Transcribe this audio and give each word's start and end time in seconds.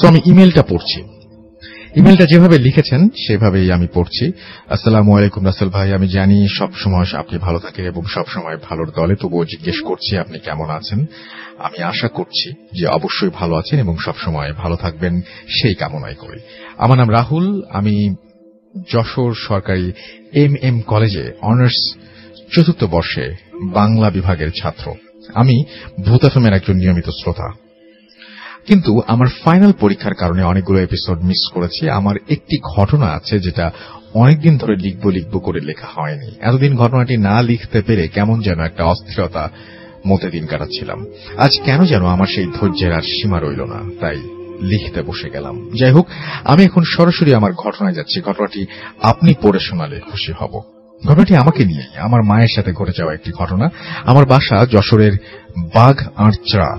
তো 0.00 0.08
আমি 0.08 0.20
ইমেলটা 0.26 0.62
পড়ছি। 0.62 1.04
ইমেলটা 1.96 2.26
যেভাবে 2.26 2.58
লিখেছেন, 2.58 3.08
সেভাবেই 3.08 3.72
আমি 3.72 3.86
পড়ছি। 3.94 4.32
আসসালামু 4.68 5.16
আলাইকুম 5.16 5.44
রাসেল 5.44 5.68
ভাই, 5.68 5.92
আমি 5.92 6.08
জানি 6.08 6.48
সব 6.48 6.74
সময় 6.74 7.04
আপনি 7.14 7.38
ভালো 7.38 7.58
থাকেন 7.58 7.86
এবং 7.86 8.02
সব 8.04 8.24
সময় 8.28 8.56
ভালোর 8.56 8.92
দলে, 8.96 9.14
তবুও 9.14 9.44
জিজ্ঞেস 9.44 9.80
করছি 9.80 10.18
আপনি 10.18 10.38
কেমন 10.38 10.70
আছেন। 10.70 11.06
আমি 11.58 11.82
আশা 11.82 12.08
করছি 12.08 12.52
যে 12.72 12.86
অবশ্যই 12.86 13.30
ভালো 13.34 13.54
আছেন 13.54 13.78
এবং 13.78 13.96
সব 13.98 14.16
সময় 14.16 14.52
ভালো 14.52 14.76
থাকবেন, 14.76 15.20
সেই 15.48 15.74
কামনাই 15.74 16.14
করি। 16.14 16.40
আমার 16.78 16.98
নাম 16.98 17.10
রাহুল, 17.10 17.62
আমি 17.70 18.14
যশোর 18.92 19.34
সরকারি 19.34 19.92
এম 20.32 20.54
এম 20.62 20.80
কলেজে 20.80 21.32
অনার্স 21.42 21.94
চতুর্থ 22.52 22.84
বর্ষে 22.84 23.34
বাংলা 23.62 24.10
বিভাগের 24.10 24.50
ছাত্র। 24.62 24.94
আমি 25.34 25.64
ভূতাফেমের 26.04 26.52
একজন 26.52 26.74
নিয়মিত 26.74 27.06
শ্রোতা। 27.06 27.65
কিন্তু 28.66 29.02
আমার 29.06 29.26
ফাইনাল 29.44 29.72
পরীক্ষার 29.80 30.14
কারণে 30.14 30.42
অনেকগুলো 30.44 30.78
এপিসোড 30.80 31.24
মিস 31.24 31.50
করেছি। 31.54 31.90
আমার 31.90 32.16
একটি 32.28 32.60
ঘটনা 32.76 33.06
আছে 33.06 33.40
যেটা 33.40 33.70
অনেকদিন 34.14 34.56
ধরে 34.56 34.76
লিখব 34.76 35.08
লিখব 35.08 35.38
করে 35.38 35.60
লেখা 35.60 35.86
হয়নি। 35.94 36.36
এতদিন 36.40 36.76
ঘটনাটি 36.76 37.16
না 37.16 37.42
লিখতে 37.42 37.82
পেরে 37.82 38.08
কেমন 38.08 38.40
যেন 38.40 38.60
একটা 38.60 38.84
অস্থিরতা 38.84 39.50
মতে 40.06 40.30
দিন 40.30 40.46
কাটাচ্ছিলাম। 40.46 41.06
আজ 41.38 41.60
কেন 41.64 41.84
যেন 41.84 42.06
আমার 42.06 42.26
সেই 42.26 42.46
ধৈর্যের 42.46 42.92
আর 42.92 43.02
সীমা 43.02 43.40
রইল 43.40 43.64
না, 43.64 43.90
তাই 44.00 44.16
লিখতে 44.60 45.02
বসে 45.02 45.30
গেলাম। 45.30 45.70
যাই 45.78 45.90
হোক, 45.90 46.06
আমি 46.44 46.64
এখন 46.64 46.82
সরাসরি 46.84 47.34
আমার 47.34 47.52
ঘটনায় 47.52 47.94
যাচ্ছি। 47.94 48.20
ঘটনাটি 48.20 48.66
আপনি 49.02 49.34
পড়ে 49.42 49.60
শোনালে 49.60 50.00
খুশি 50.00 50.32
হব। 50.38 50.62
ঘটনাটি 51.06 51.36
আমাকে 51.36 51.64
নিয়ে, 51.64 51.98
আমার 51.98 52.22
মায়ের 52.22 52.52
সাথে 52.56 52.72
ঘটে 52.72 52.92
যাওয়া 52.96 53.14
একটি 53.14 53.32
ঘটনা। 53.32 53.70
আমার 54.04 54.26
বাসা 54.26 54.66
যশোরের 54.66 55.12
বাঘ 55.74 55.96
আঁচড়া 56.16 56.78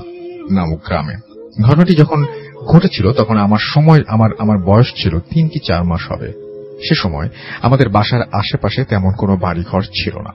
নামক 0.52 0.80
গ্রামে। 0.86 1.27
ঘটনাটি 1.62 1.96
যখন 1.96 2.26
ঘটেছিল, 2.68 3.12
তখন 3.12 3.38
আমার 3.38 3.60
সময়, 3.62 4.04
আমার 4.08 4.30
আমার 4.40 4.58
বয়স 4.58 4.88
ছিল 5.04 5.20
তিন 5.20 5.48
কি 5.48 5.60
চার 5.60 5.84
মাস 5.84 6.12
হবে। 6.12 6.48
সে 6.88 6.96
সময় 6.96 7.30
আমাদের 7.62 7.90
বাসার 7.90 8.22
আশেপাশে 8.32 8.84
তেমন 8.84 9.12
কোনো 9.12 9.38
বাড়িঘর 9.38 9.82
ছিল 9.82 10.18
না। 10.18 10.34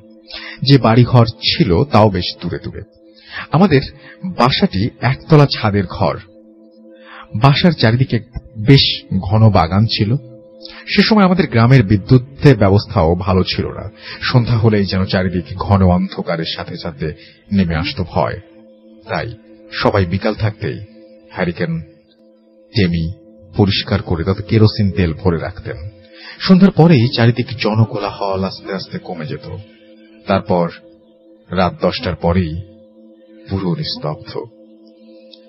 যে 0.62 0.78
বাড়িঘর 0.78 1.27
ছিল, 1.27 1.84
তাও 1.84 2.11
বেশ 2.11 2.37
দূরে 2.43 2.59
দূরে। 2.65 2.83
আমাদের 3.53 3.81
বাসাটি 4.25 4.91
একতলা 5.00 5.47
ছাদের 5.47 5.84
ঘর। 5.87 6.17
বাসার 7.41 7.73
চারিদিকে 7.73 8.19
বেশ 8.59 9.03
ঘন 9.19 9.50
বাগান 9.50 9.87
ছিল। 9.87 10.17
সে 10.87 11.03
সময় 11.03 11.25
আমাদের 11.25 11.48
গ্রামের 11.48 11.83
বিদ্যুতের 11.83 12.56
ব্যবস্থাও 12.56 13.15
ভালো 13.15 13.43
ছিল 13.43 13.67
না। 13.67 13.91
সন্ধ্যা 14.23 14.56
হলেই 14.56 14.84
যেন 14.84 15.05
চারিদিকে 15.05 15.55
ঘন 15.55 15.83
অন্ধকারের 15.83 16.45
সাথে 16.45 16.77
সাথে 16.77 17.12
নেমে 17.53 17.75
আসত 17.75 18.03
ভয়। 18.03 18.41
তাই 19.09 19.33
সবাই 19.73 20.06
বিকাল 20.06 20.34
থাকতেই 20.34 20.92
হ্যারিকেন 21.33 21.80
টেমি 22.77 23.12
পরিষ্কার 23.56 24.02
করে 24.02 24.25
তাতে 24.25 24.42
কেরোসিন 24.42 24.91
তেল 24.91 25.14
ভরে 25.14 25.38
রাখতেন। 25.38 25.77
সন্ধ্যার 26.41 26.70
পরেই 26.70 27.08
চারিদিকে 27.16 27.55
জনকোলাহল 27.61 28.44
আস্তে 28.44 28.72
আস্তে 28.72 28.98
কমে 28.98 29.27
যেত। 29.27 29.56
তারপর 30.27 30.70
রাত 31.50 31.75
দশটার 31.83 32.14
পরেই 32.14 32.62
পুরো 33.50 33.75
নিস্তব্ধ। 33.75 34.36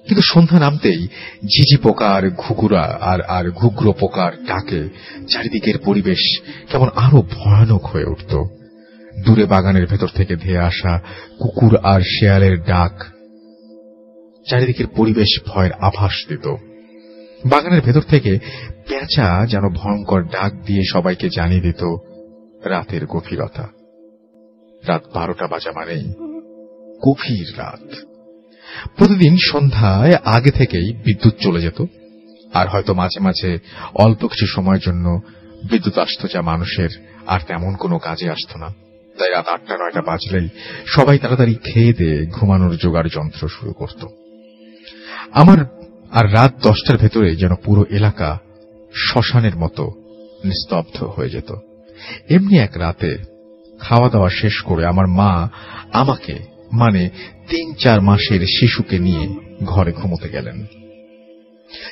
কিন্তু 0.07 0.21
সন্ধ্যা 0.21 0.59
নামতেই 0.59 1.07
ঝিঝি 1.45 1.77
পোকার 1.77 2.29
ঘুঘুরা 2.29 2.97
আর 3.01 3.21
আর 3.21 3.51
ঘুগ্র 3.51 3.93
পোকার 3.99 4.31
ডাকে 4.45 4.89
চারিদিকের 5.29 5.75
পরিবেশ 5.85 6.41
কেমন 6.71 6.89
আরও 6.95 7.21
ভয়ানক 7.21 7.85
হয়ে 7.85 8.05
উঠত। 8.05 8.43
দূরে 9.25 9.45
বাগানের 9.45 9.87
ভেতর 9.87 10.07
থেকে 10.07 10.35
ধেয়ে 10.35 10.57
আসা 10.57 10.99
কুকুর 11.39 11.77
আর 11.83 12.01
শেয়ালের 12.01 12.63
ডাক 12.63 13.03
চারিদিকের 14.49 14.87
পরিবেশ 14.87 15.41
ভয়ের 15.47 15.71
আভাস 15.71 16.25
দিত। 16.29 16.55
বাগানের 17.45 17.81
ভেতর 17.81 18.01
থেকে 18.01 18.39
পেঁচা 18.87 19.45
যেন 19.45 19.69
ভয়ঙ্কর 19.69 20.23
ডাক 20.23 20.53
দিয়ে 20.53 20.83
সবাইকে 20.93 21.29
জানিয়ে 21.29 21.61
দিত, 21.61 21.83
রাতের 22.65 23.05
গভীরতা। 23.05 23.67
রাত 24.87 25.03
বারোটা 25.13 25.47
বাজা 25.47 25.71
মানেই 25.71 26.13
গভীর 27.07 27.57
রাত। 27.57 27.95
প্রতিদিন 28.97 29.37
সন্ধ্যায় 29.37 30.13
আগে 30.25 30.51
থেকেই 30.51 30.93
বিদ্যুৎ 31.05 31.33
চলে 31.41 31.61
যেত, 31.61 31.81
আর 32.53 32.67
হয়তো 32.67 32.93
মাঝে 32.93 33.19
মাঝে 33.19 33.59
অল্প 33.95 34.27
কিছু 34.27 34.47
সময়ের 34.47 34.81
জন্য 34.85 35.21
বিদ্যুৎ 35.69 35.97
আসত 35.97 36.27
যা 36.33 36.41
মানুষের 36.41 36.89
আর 37.27 37.39
তেমন 37.47 37.75
কোনো 37.75 37.99
কাজে 37.99 38.29
আসত 38.29 38.57
না। 38.57 38.73
তাই 39.19 39.29
রাত 39.29 39.47
আটটা 39.47 39.77
নয়টা 39.77 40.01
বাজলেই 40.01 40.49
সবাই 40.85 41.19
তাড়াতাড়ি 41.19 41.55
খেয়ে 41.63 41.93
দিয়ে 41.93 42.25
ঘুমানোর 42.25 42.75
জোগাড় 42.75 43.09
যন্ত্র 43.13 43.47
শুরু 43.47 43.73
করত। 43.73 44.05
আমার 45.33 45.59
আর 46.11 46.33
রাত 46.33 46.53
দশটার 46.67 46.97
ভেতরে 46.97 47.35
যেন 47.35 47.53
পুরো 47.55 47.85
এলাকা 47.89 48.39
শ্মশানের 48.95 49.55
মতো 49.57 49.83
নিস্তব্ধ 50.45 51.03
হয়ে 51.03 51.29
যেত। 51.29 51.49
এমনি 52.29 52.57
এক 52.57 52.77
রাতে 52.77 53.17
খাওয়া 53.79 54.09
দাওয়া 54.09 54.29
শেষ 54.29 54.61
করে 54.61 54.85
আমার 54.85 55.07
মা 55.07 55.49
আমাকে 55.93 56.39
মানে 56.73 57.09
তিন 57.49 57.73
চার 57.73 58.01
মাসের 58.01 58.41
শিশুকে 58.59 58.99
নিয়ে 58.99 59.23
ঘরে 59.65 59.91
ঘুমোতে 59.91 60.29
গেলেন। 60.29 60.65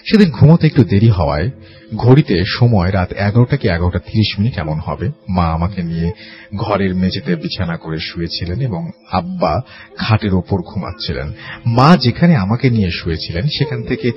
সেদিন 0.05 0.29
ঘুমোতে 0.31 0.67
একটু 0.67 0.83
দেরি 0.83 1.09
হওয়ায় 1.09 1.49
ঘড়িতে 1.95 2.35
সময় 2.47 2.91
রাত 2.91 3.13
এগারোটা 3.13 3.57
কি 3.57 3.67
এগারোটা 3.67 3.99
তিরিশ 3.99 4.39
মিনিট 4.39 4.59
এমন 4.59 4.79
হবে। 4.79 5.11
মা 5.29 5.45
আমাকে 5.45 5.83
নিয়ে 5.83 6.11
ঘরের 6.55 6.95
মেঝেতে 6.95 7.35
বিছানা 7.35 7.77
করে 7.77 7.97
শুয়েছিলেন 7.99 8.61
এবং 8.61 8.91
আব্বা 9.11 9.61
খাটের 9.97 10.33
ওপর 10.33 10.57
ঘুমাচ্ছিলেন। 10.61 11.33
মা 11.65 11.97
যেখানে 11.97 12.35
আমাকে 12.35 12.69
নিয়ে 12.69 12.91
শুয়েছিলেন 12.91 13.43
সেখান 13.47 13.83
থেকে 13.83 14.11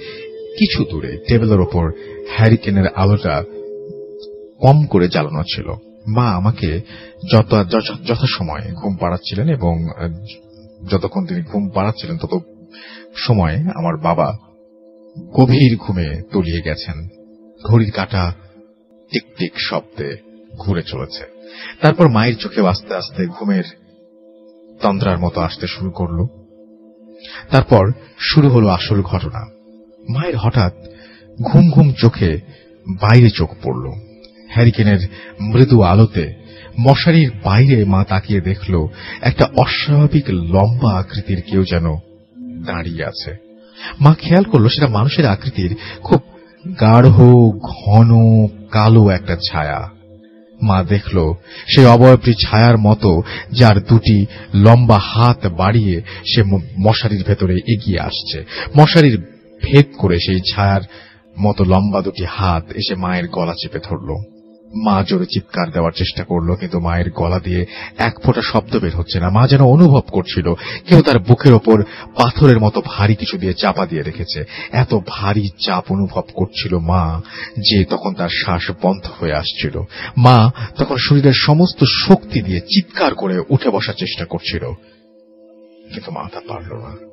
কিছু 0.58 0.84
দূরে 0.90 1.18
টেবিলের 1.28 1.60
ওপর 1.60 1.92
হ্যারিকেনের 2.36 2.88
আলোটা 2.94 3.44
কম 4.58 4.86
করে 4.86 5.08
জ্বালানো 5.08 5.42
ছিল। 5.42 5.68
মা 6.06 6.26
আমাকে 6.30 6.80
যথাসময়ে 8.06 8.72
ঘুম 8.72 8.96
পাড়াচ্ছিলেন 8.96 9.48
এবং 9.48 9.88
যতক্ষণ 10.90 11.26
তিনি 11.26 11.42
ঘুম 11.42 11.68
পাড়াচ্ছিলেন 11.68 12.18
তত 12.18 12.38
সময় 13.16 13.56
আমার 13.74 13.96
বাবা 13.96 14.38
গভীর 15.18 15.76
ঘুমে 15.76 16.22
তলিয়ে 16.32 16.62
গেছেন। 16.62 17.08
ঘড়ির 17.64 17.90
কাটা 17.90 18.32
টিক 19.12 19.22
টিক 19.38 19.52
শব্দে 19.56 20.16
ঘুরে 20.58 20.82
চলেছে। 20.82 21.24
তারপর 21.80 22.08
মায়ের 22.08 22.36
চোখে 22.36 22.68
আস্তে 22.68 22.94
আস্তে 22.94 23.26
ঘুমের 23.26 23.64
তন্দ্রার 24.82 25.18
মতো 25.18 25.40
আসতে 25.40 25.66
শুরু 25.66 25.90
করল। 25.90 26.26
তারপর 27.50 27.92
শুরু 28.18 28.48
হলো 28.48 28.68
আসল 28.68 29.02
ঘটনা। 29.02 29.44
মায়ের 30.08 30.36
হঠাৎ 30.36 30.72
ঘুম 31.42 31.70
ঘুম 31.70 31.92
চোখে 31.92 32.40
বাইরে 32.88 33.30
চোখ 33.30 33.54
পড়ল। 33.62 33.90
হ্যারিকেনের 34.48 34.98
মৃদু 35.40 35.82
আলোতে 35.82 36.34
মশারির 36.80 37.30
বাইরে 37.44 37.84
মা 37.84 38.04
তাকিয়ে 38.04 38.40
দেখল 38.40 38.86
একটা 39.22 39.48
অস্বাভাবিক 39.56 40.24
লম্বা 40.30 40.98
আকৃতির 40.98 41.42
কেউ 41.42 41.64
যেন 41.64 41.86
দাঁড়িয়ে 42.66 43.04
আছে। 43.04 43.43
মা 44.00 44.14
খেয়াল 44.14 44.44
করল 44.44 44.66
সেটা 44.68 44.88
মানুষের 44.88 45.26
আকৃতির। 45.26 45.76
খুব 46.02 46.20
গাঢ়, 46.80 47.10
ঘন, 47.60 48.10
কালো 48.70 49.08
একটা 49.08 49.36
ছায়া। 49.36 49.90
মা 50.62 50.82
দেখল 50.82 51.32
সেই 51.68 51.86
অবয়বটি 51.86 52.34
ছায়ার 52.34 52.78
মতো, 52.78 53.22
যার 53.52 53.80
দুটি 53.80 54.26
লম্বা 54.54 54.98
হাত 54.98 55.46
বাড়িয়ে 55.46 56.02
সে 56.24 56.42
মশারির 56.78 57.24
ভেতরে 57.26 57.54
এগিয়ে 57.54 58.00
আসছে। 58.00 58.44
মশারির 58.78 59.18
ভেদ 59.62 59.86
করে 59.98 60.18
সেই 60.18 60.40
ছায়ার 60.40 60.80
মতো 61.40 61.64
লম্বা 61.64 62.02
দুটি 62.02 62.24
হাত 62.28 62.72
এসে 62.72 62.94
মায়ের 62.94 63.28
গলা 63.28 63.54
চেপে 63.62 63.78
ধরল। 63.78 64.33
মা 64.74 65.04
জোরে 65.08 65.26
চিৎকার 65.26 65.70
দেওয়ার 65.70 65.92
চেষ্টা 65.96 66.24
করল, 66.24 66.54
কিন্তু 66.54 66.80
মায়ের 66.80 67.10
গলা 67.10 67.38
দিয়ে 67.38 67.66
এক 67.98 68.20
ফোঁটা 68.22 68.42
শব্দ 68.42 68.78
বের 68.78 68.96
হচ্ছে 68.96 69.20
না। 69.20 69.30
মা 69.30 69.46
যেন 69.46 69.60
অনুভব 69.60 70.00
করছিল, 70.00 70.54
কেউ 70.88 71.02
তার 71.02 71.18
বুকের 71.18 71.52
ওপর 71.52 71.82
পাথরের 72.16 72.60
মতো 72.60 72.82
ভারী 72.84 73.14
কিছু 73.14 73.38
দিয়ে 73.38 73.54
চাপা 73.54 73.86
দিয়ে 73.86 74.02
রেখেছে। 74.02 74.44
এত 74.72 74.94
ভারী 75.06 75.48
চাপ 75.60 75.84
অনুভব 75.88 76.22
করছিল 76.34 76.78
মা, 76.78 77.22
যে 77.58 77.84
তখন 77.84 78.14
তার 78.14 78.28
শ্বাস 78.28 78.70
বন্ধ 78.82 79.06
হয়ে 79.20 79.32
আসছিল। 79.32 79.82
মা 80.18 80.52
তখন 80.78 80.96
শরীরের 80.96 81.32
সমস্ত 81.32 81.84
শক্তি 81.84 82.42
দিয়ে 82.42 82.60
চিৎকার 82.60 83.14
করে 83.14 83.42
উঠে 83.48 83.70
বসার 83.70 83.94
চেষ্টা 83.98 84.24
করছিল। 84.24 84.72
কিন্তু 85.94 86.10
মা 86.10 86.28
তা 86.32 86.40
পারল 86.48 86.72
না। 86.74 87.03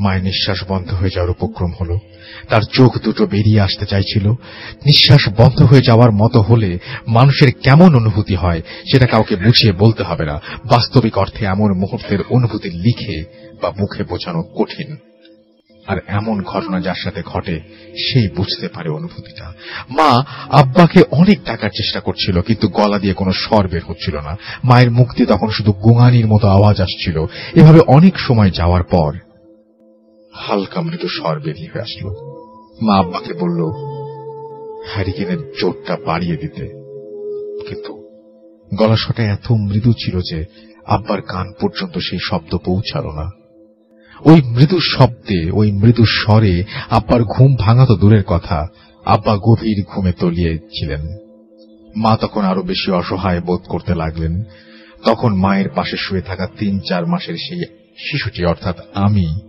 মায়ের 0.00 0.22
নিঃশ্বাস 0.22 0.64
বন্ধ 0.68 0.94
হয়ে 0.94 1.10
যাওয়ার 1.14 1.30
উপক্রম 1.30 1.72
হল। 1.80 1.98
তার 2.48 2.62
চোখ 2.62 2.98
দুটো 2.98 3.26
বেরিয়ে 3.26 3.60
আসতে 3.60 3.86
চাইছিল। 3.86 4.30
নিঃশ্বাস 4.86 5.28
বন্ধ 5.28 5.62
হয়ে 5.62 5.80
যাওয়ার 5.80 6.12
মতো 6.12 6.40
হলে 6.40 6.78
মানুষের 7.08 7.52
কেমন 7.62 7.96
অনুভূতি 7.96 8.34
হয় 8.34 8.62
সেটা 8.92 9.06
কাউকে 9.06 9.36
বুঝিয়ে 9.36 9.72
বলতে 9.72 10.02
হবে 10.02 10.24
না। 10.24 10.40
বাস্তবিক 10.64 11.18
অর্থে 11.18 11.44
এমন 11.44 11.72
মুহূর্তের 11.72 12.18
অনুভূতি 12.30 12.70
লিখে 12.70 13.24
বা 13.62 13.70
মুখে 13.70 14.02
বোঝানো 14.04 14.42
কঠিন। 14.42 14.96
আর 15.86 15.96
এমন 16.06 16.42
ঘটনা 16.42 16.80
যার 16.80 16.94
সাথে 16.94 17.22
ঘটে 17.22 17.60
সেই 17.94 18.28
বুঝতে 18.28 18.68
পারে 18.68 18.88
অনুভূতিটা। 18.88 19.52
মা 19.90 20.24
আব্বাকে 20.50 21.02
অনেক 21.10 21.38
টাকার 21.44 21.68
চেষ্টা 21.68 22.00
করছিল, 22.00 22.40
কিন্তু 22.40 22.68
গলা 22.68 22.98
দিয়ে 22.98 23.14
কোনো 23.14 23.32
স্বর 23.32 23.68
বের 23.68 23.80
হচ্ছিল 23.86 24.16
না। 24.16 24.36
মায়ের 24.64 24.90
মুখ 24.90 25.14
দিয়ে 25.14 25.26
তখন 25.26 25.48
শুধু 25.50 25.72
গোঙানির 25.72 26.26
মতো 26.26 26.48
আওয়াজ 26.48 26.80
আসছিল। 26.80 27.26
এভাবে 27.54 27.80
অনেক 27.80 28.18
সময় 28.18 28.50
যাওয়ার 28.50 28.82
পর 28.82 29.25
হালকা 30.36 30.80
মৃদু 30.80 31.08
স্বর 31.08 31.40
বেরিয়ে 31.40 31.68
হয়ে 31.74 31.82
আসলো। 31.82 32.10
মা 32.82 32.98
আব্বাকে 32.98 33.32
বলল, 33.32 33.60
হ্যারিকেনের 34.94 35.52
জোরটা 35.60 35.96
বাড়িয়ে 36.06 36.36
দিতে। 36.36 36.66
কিন্তু 37.68 38.08
গলা 38.74 38.96
শটা 38.96 39.22
এত 39.22 39.52
মৃদু 39.52 39.92
ছিল 39.92 40.20
যে 40.20 40.44
আব্বার 40.86 41.22
কান 41.22 41.52
পর্যন্ত 41.60 41.98
সেই 41.98 42.18
শব্দ 42.22 42.56
পৌঁছালো 42.56 43.12
না। 43.12 43.30
ওই 44.24 44.42
মৃদু 44.46 44.80
শব্দে, 44.80 45.50
ওই 45.50 45.72
মৃদু 45.72 46.04
স্বরে 46.04 46.64
আব্বার 46.90 47.24
ঘুম 47.24 47.56
ভাঙা 47.56 47.86
তো 47.86 47.96
দূরের 47.96 48.24
কথা 48.24 48.66
আব্বা 49.04 49.36
গভীর 49.36 49.84
ঘুমে 49.84 50.12
তলিয়েছিলেন। 50.12 51.00
মা 51.96 52.16
তখন 52.16 52.42
আরও 52.42 52.62
বেশি 52.62 52.90
অসহায় 52.90 53.40
বোধ 53.40 53.60
করতে 53.68 53.94
লাগলেন। 53.94 54.42
তখন 55.04 55.34
মায়ের 55.34 55.68
পাশে 55.68 55.96
শুয়ে 55.96 56.22
থাকা 56.22 56.46
তিন 56.46 56.80
চার 56.80 57.06
মাসের 57.06 57.34
সেই 57.34 57.64
শিশুটি, 57.98 58.44
অর্থাৎ 58.44 58.76
আমি 58.94 59.40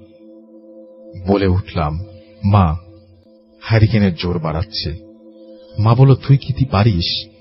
বলে 1.27 1.47
উঠলাম, 1.47 2.05
মা 2.45 2.77
হ্যারিকেনের 3.61 4.15
জোর 4.15 4.39
বাড়াচ্ছে। 4.39 4.95
মা 5.79 5.95
বলল, 5.95 6.15
তুই 6.15 6.37
কি 6.37 6.65
পারিস? 6.65 7.37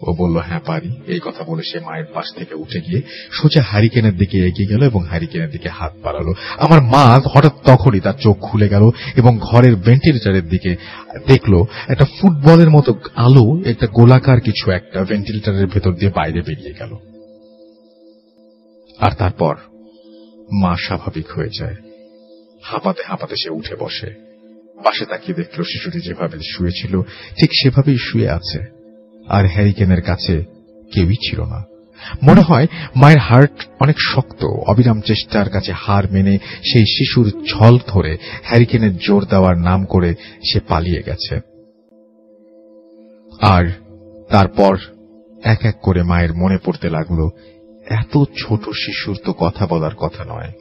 ও 0.00 0.12
বলল 0.12 0.36
হ্যাঁ 0.36 0.60
পারি। 0.66 0.92
এই 1.06 1.20
কথা 1.24 1.44
বলে 1.44 1.62
সে 1.62 1.80
মায়ের 1.80 2.04
পাশ 2.14 2.34
থেকে 2.34 2.54
উঠে 2.54 2.80
গিয়ে 2.80 3.02
সোজা 3.32 3.62
হ্যারিকেনের 3.62 4.16
দিকে 4.16 4.38
এগিয়ে 4.38 4.68
গেল 4.68 4.82
এবং 4.82 5.04
হ্যারিকেনের 5.04 5.50
দিকে 5.50 5.68
হাত 5.68 5.92
বাড়ালো। 6.02 6.34
আমার 6.56 6.82
মা 6.82 7.20
হঠাৎ 7.32 7.52
তখনই 7.66 8.00
তার 8.00 8.14
চোখ 8.22 8.38
খুলে 8.40 8.68
গেল 8.68 8.90
এবং 9.16 9.38
ঘরের 9.38 9.76
ভেন্টিলেটারের 9.76 10.48
দিকে 10.48 10.76
দেখল 11.26 11.64
একটা 11.88 12.04
ফুটবলের 12.04 12.70
মতো 12.70 12.94
আলো, 13.16 13.62
একটা 13.64 13.86
গোলাকার 13.86 14.40
কিছু 14.40 14.70
একটা 14.70 15.04
ভেন্টিলেটারের 15.04 15.66
ভেতর 15.66 15.92
দিয়ে 15.92 16.12
বাইরে 16.14 16.42
বেরিয়ে 16.42 16.74
গেল। 16.78 16.96
আর 18.98 19.10
তারপর 19.10 19.56
মা 20.52 20.76
স্বাভাবিক 20.76 21.30
হয়ে 21.30 21.48
যায়। 21.58 21.74
হাঁপাতে 22.62 23.02
হাঁপাতে 23.06 23.36
সে 23.36 23.50
উঠে 23.50 23.76
বসে। 23.76 24.28
পাশে 24.84 25.04
তাকিয়ে 25.04 25.36
দেখল 25.36 25.62
শিশুটি 25.62 26.00
যেভাবে 26.00 26.38
শুয়েছিল, 26.42 27.02
ঠিক 27.38 27.50
সেভাবেই 27.62 27.98
শুয়ে 27.98 28.30
আছে। 28.30 28.78
আর 29.28 29.46
হ্যারিকেনের 29.46 30.02
কাছে 30.02 30.44
কেউই 30.92 31.14
ছিল 31.14 31.40
না। 31.40 31.64
মনে 32.22 32.40
হয় 32.40 32.66
মায়ের 32.96 33.18
হার্ট 33.18 33.66
অনেক 33.80 33.96
শক্ত। 33.98 34.44
অবিরাম 34.44 35.00
চেষ্টার 35.00 35.50
কাছে 35.50 35.72
হার 35.72 36.12
মেনে 36.12 36.38
সেই 36.38 36.84
শিশুর 36.86 37.32
ছল 37.48 37.78
ধরে 37.86 38.16
হ্যারিকেনের 38.42 38.96
জোর 38.96 39.24
দেওয়ার 39.24 39.58
নাম 39.58 39.84
করে 39.84 40.14
সে 40.52 40.60
পালিয়ে 40.60 41.02
গেছে। 41.06 41.40
আর 43.40 43.72
তারপর 44.30 44.78
এক 45.44 45.64
এক 45.64 45.74
করে 45.82 46.02
মায়ের 46.02 46.34
মনে 46.34 46.58
পড়তে 46.64 46.90
লাগল, 46.90 47.28
এত 47.90 48.24
ছোট 48.38 48.68
শিশুর 48.70 49.16
তো 49.24 49.32
কথা 49.32 49.66
বলার 49.66 49.94
কথা 49.94 50.24
নয়। 50.24 50.52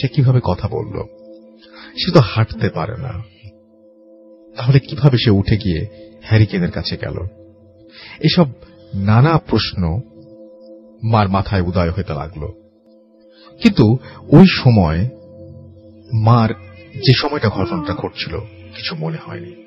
সে 0.00 0.08
কীভাবে 0.08 0.40
কথা 0.44 0.68
বলল? 0.68 1.02
সে 1.96 2.10
তো 2.10 2.20
হাঁটতে 2.20 2.68
পারে 2.68 2.96
না। 2.96 3.22
তাহলে 4.56 4.80
কীভাবে 4.80 5.18
সে 5.24 5.30
উঠে 5.30 5.56
গিয়ে 5.56 5.86
হ্যারিকেনের 6.22 6.70
কাছে 6.70 6.96
গেল? 6.96 7.26
এসব 8.20 8.46
নানা 8.94 9.38
প্রশ্ন 9.38 10.00
মার 11.02 11.28
মাথায় 11.28 11.62
উদয় 11.62 11.90
হতে 11.90 12.14
লাগল। 12.14 12.46
কিন্তু 13.62 13.98
ওই 14.28 14.46
সময় 14.48 15.08
মার 16.12 16.48
যে 17.04 17.12
সময়টা 17.16 17.48
ঘটনাটা 17.48 17.94
ঘটছিল, 17.94 18.38
কিছু 18.76 18.96
মনে 18.96 19.16
হয়নি। 19.26 19.62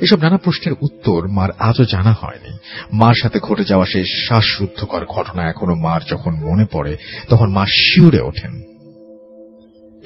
এসব 0.00 0.22
নানা 0.22 0.36
প্রশ্নের 0.36 0.74
উত্তর 0.82 1.28
মার 1.28 1.50
আজও 1.58 1.84
জানা 1.84 2.12
হয়নি। 2.12 2.58
মার 2.92 3.14
সাথে 3.22 3.38
ঘটে 3.38 3.64
যাওয়া 3.64 3.86
সেই 3.86 4.04
শ্বাসরুদ্ধকর 4.04 5.04
ঘটনা 5.04 5.48
এখনও 5.48 5.74
মার 5.74 6.00
যখন 6.10 6.34
মনে 6.34 6.66
পড়ে, 6.72 6.96
তখন 7.28 7.50
মা 7.50 7.66
শিউরে 7.66 8.20
ওঠেন। 8.20 8.69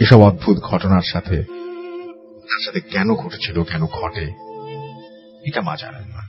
এসব 0.00 0.20
অদ্ভুত 0.20 0.58
ঘটনার 0.58 1.02
সাথে 1.12 1.44
তার 2.48 2.62
সাথে 2.64 2.80
কেন 2.80 3.14
ঘটেছিল, 3.14 3.62
কেন 3.62 3.82
ঘটে, 3.86 4.24
এটা 5.46 5.60
মা 5.60 5.76
জানেন 5.76 6.08
না। 6.08 6.28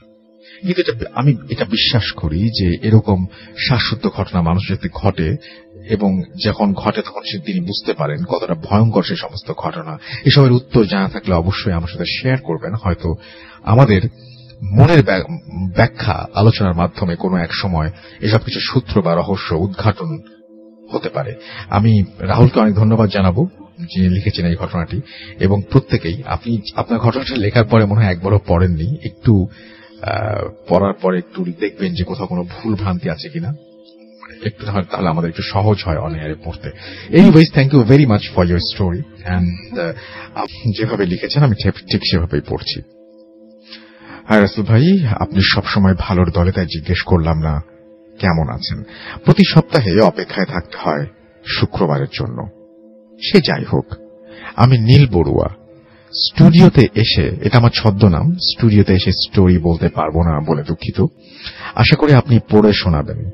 কিন্তু 0.66 0.80
এটা 0.80 1.10
আমি, 1.14 1.36
এটা 1.48 1.64
বিশ্বাস 1.64 2.12
করি 2.12 2.48
যে 2.50 2.88
এরকম 2.88 3.26
শ্বাসরুদ্ধ 3.66 4.06
ঘটনা 4.06 4.42
মানুষ 4.42 4.70
যদি 4.70 4.88
ঘটে 4.94 5.36
এবং 5.90 6.22
যখন 6.44 6.74
ঘটে 6.74 7.02
তখন 7.02 7.20
সে 7.20 7.38
তিনি 7.38 7.60
বুঝতে 7.60 7.92
পারেন 7.92 8.24
কতটা 8.24 8.54
ভয়ঙ্কর 8.54 9.02
সে 9.02 9.16
সমস্ত 9.16 9.52
ঘটনা। 9.52 9.98
এসবের 10.24 10.52
উত্তর 10.52 10.84
জানা 10.84 11.08
থাকলে 11.08 11.34
অবশ্যই 11.34 11.72
আমার 11.72 11.88
সাথে 11.88 12.04
শেয়ার 12.06 12.38
করবেন। 12.38 12.74
হয়তো 12.74 13.16
আমাদের 13.62 14.02
মনের 14.62 15.02
ব্যাখ্যা, 15.74 16.26
আলোচনার 16.34 16.74
মাধ্যমে 16.74 17.16
কোনো 17.16 17.36
এক 17.36 17.54
সময় 17.54 17.90
এসব 18.20 18.38
কিছু 18.38 18.60
সূত্র 18.60 19.02
বা 19.02 19.14
রহস্য 19.14 19.54
উদ্ঘাটন 19.54 20.18
হতে 20.92 21.08
পারে। 21.08 21.32
আমি 21.68 21.92
রাহুলকে 22.18 22.60
অনেক 22.60 22.74
ধন্যবাদ 22.74 23.08
জানাব, 23.10 23.36
যিনি 23.90 24.08
লিখেছেন 24.08 24.46
এই 24.46 24.56
ঘটনাটি, 24.56 25.00
এবং 25.40 25.62
প্রত্যেকেই, 25.70 26.22
আপনি, 26.26 26.52
আপনার 26.76 26.98
ঘটনাটা 27.00 27.36
লেখার 27.36 27.64
পরে 27.64 27.84
মনে 27.84 28.00
হয় 28.00 28.12
একবারও 28.12 28.40
পড়েননি। 28.46 28.88
একটু 29.04 29.32
পড়ার 30.68 30.94
পরে 31.02 31.18
একটু 31.18 31.44
দেখবেন 31.60 31.94
যে 31.94 32.04
কোথাও 32.04 32.26
কোনো 32.26 32.42
ভুল 32.42 32.74
ভ্রান্তি 32.74 33.10
আছে 33.10 33.28
কিনা। 33.28 33.54
একটু 34.48 34.62
তাহলে 34.66 35.08
আমাদের 35.08 35.30
একটু 35.30 35.42
সহজ 35.42 35.78
হয় 35.86 35.98
অনলাইনে 35.98 36.38
পড়তে। 36.44 36.68
Anyways 37.18 37.48
thank 37.52 37.70
you 37.74 37.82
very 37.82 38.06
much 38.06 38.22
for 38.34 38.44
your 38.46 38.62
story 38.72 39.02
and 39.24 39.46
যেভাবে 40.76 41.04
লিখেছেন, 41.06 41.40
আমি 41.42 41.54
ঠিক 41.90 42.02
সেভাবেই 42.10 42.40
পড়ছি। 42.50 42.78
হ্যাঁ 44.26 44.40
রাসুল 44.40 44.64
ভাই, 44.64 44.84
আপনি 45.24 45.40
সবসময় 45.54 45.94
ভালোর 45.98 46.28
দলে 46.30 46.52
তাই 46.52 46.66
জিজ্ঞেস 46.66 47.00
করলাম 47.02 47.38
না। 47.38 47.54
কেমন 48.18 48.48
আছেন? 48.52 48.82
প্রতি 49.24 49.42
সপ্তাহে 49.48 50.00
অপেক্ষায় 50.00 50.46
থাকতে 50.46 50.76
হয় 50.78 51.06
শুক্রবারের 51.46 52.06
জন্য। 52.12 52.48
সে 53.22 53.40
যাই 53.40 53.64
হোক, 53.72 53.86
আমি 54.56 54.78
নীল 54.78 55.06
বড়ুয়া। 55.12 55.48
স্টুডিওতে 56.12 56.88
এসে, 56.94 57.36
এটা 57.42 57.58
আমার 57.58 57.70
ছদ্মনাম, 57.74 58.34
স্টুডিওতে 58.34 58.94
এসে 58.94 59.12
স্টোরি 59.12 59.58
বলতে 59.58 59.88
পারব 59.88 60.22
না 60.22 60.40
বলে 60.40 60.62
দুঃখিত। 60.62 61.04
আশা 61.74 61.96
করি 61.96 62.14
আপনি 62.14 62.38
পড়ে 62.50 62.72
শোনাবেন। 62.72 63.30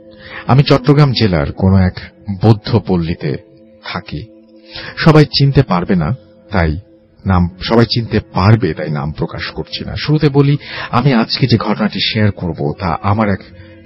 আমি 0.47 0.63
চট্টগ্রাম 0.63 1.13
জেলার 1.13 1.53
কোন 1.53 1.77
এক 1.77 2.01
বৌদ্ধ 2.43 2.79
পল্লীতে 2.87 3.37
থাকি। 3.85 4.27
সবাই 4.97 5.25
চিনতে 5.25 5.63
পারবে 5.63 5.95
না, 5.95 6.11
তাই 6.51 6.77
নাম, 7.27 7.49
সবাই 7.63 7.85
চিনতে 7.85 8.21
পারবে 8.21 8.75
তাই 8.75 8.91
নাম 8.91 9.13
প্রকাশ 9.13 9.47
করছি 9.47 9.85
না। 9.85 9.97
শুরুতে 9.97 10.29
বলি, 10.29 10.57
আমি 10.91 11.13
আজকে 11.13 11.47
যে 11.47 11.59
ঘটনাটি 11.59 12.01
শেয়ার 12.01 12.31
করব, 12.31 12.73
তা 12.79 12.99
আমার 13.03 13.29
এক 13.29 13.41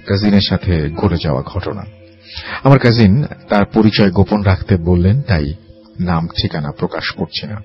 কাজিনের 0.07 0.45
সাথে 0.49 0.73
ঘটে 0.89 1.17
যাওয়া 1.23 1.41
ঘটনা। 1.41 1.83
আমার 2.63 2.79
কাজিন 2.79 3.13
তার 3.49 3.65
পরিচয় 3.65 4.11
গোপন 4.11 4.41
রাখতে 4.41 4.73
বললেন, 4.77 5.21
তাই 5.21 5.53
নাম 5.99 6.27
ঠিকানা 6.27 6.71
প্রকাশ 6.71 7.05
করছি 7.11 7.47
না। 7.47 7.57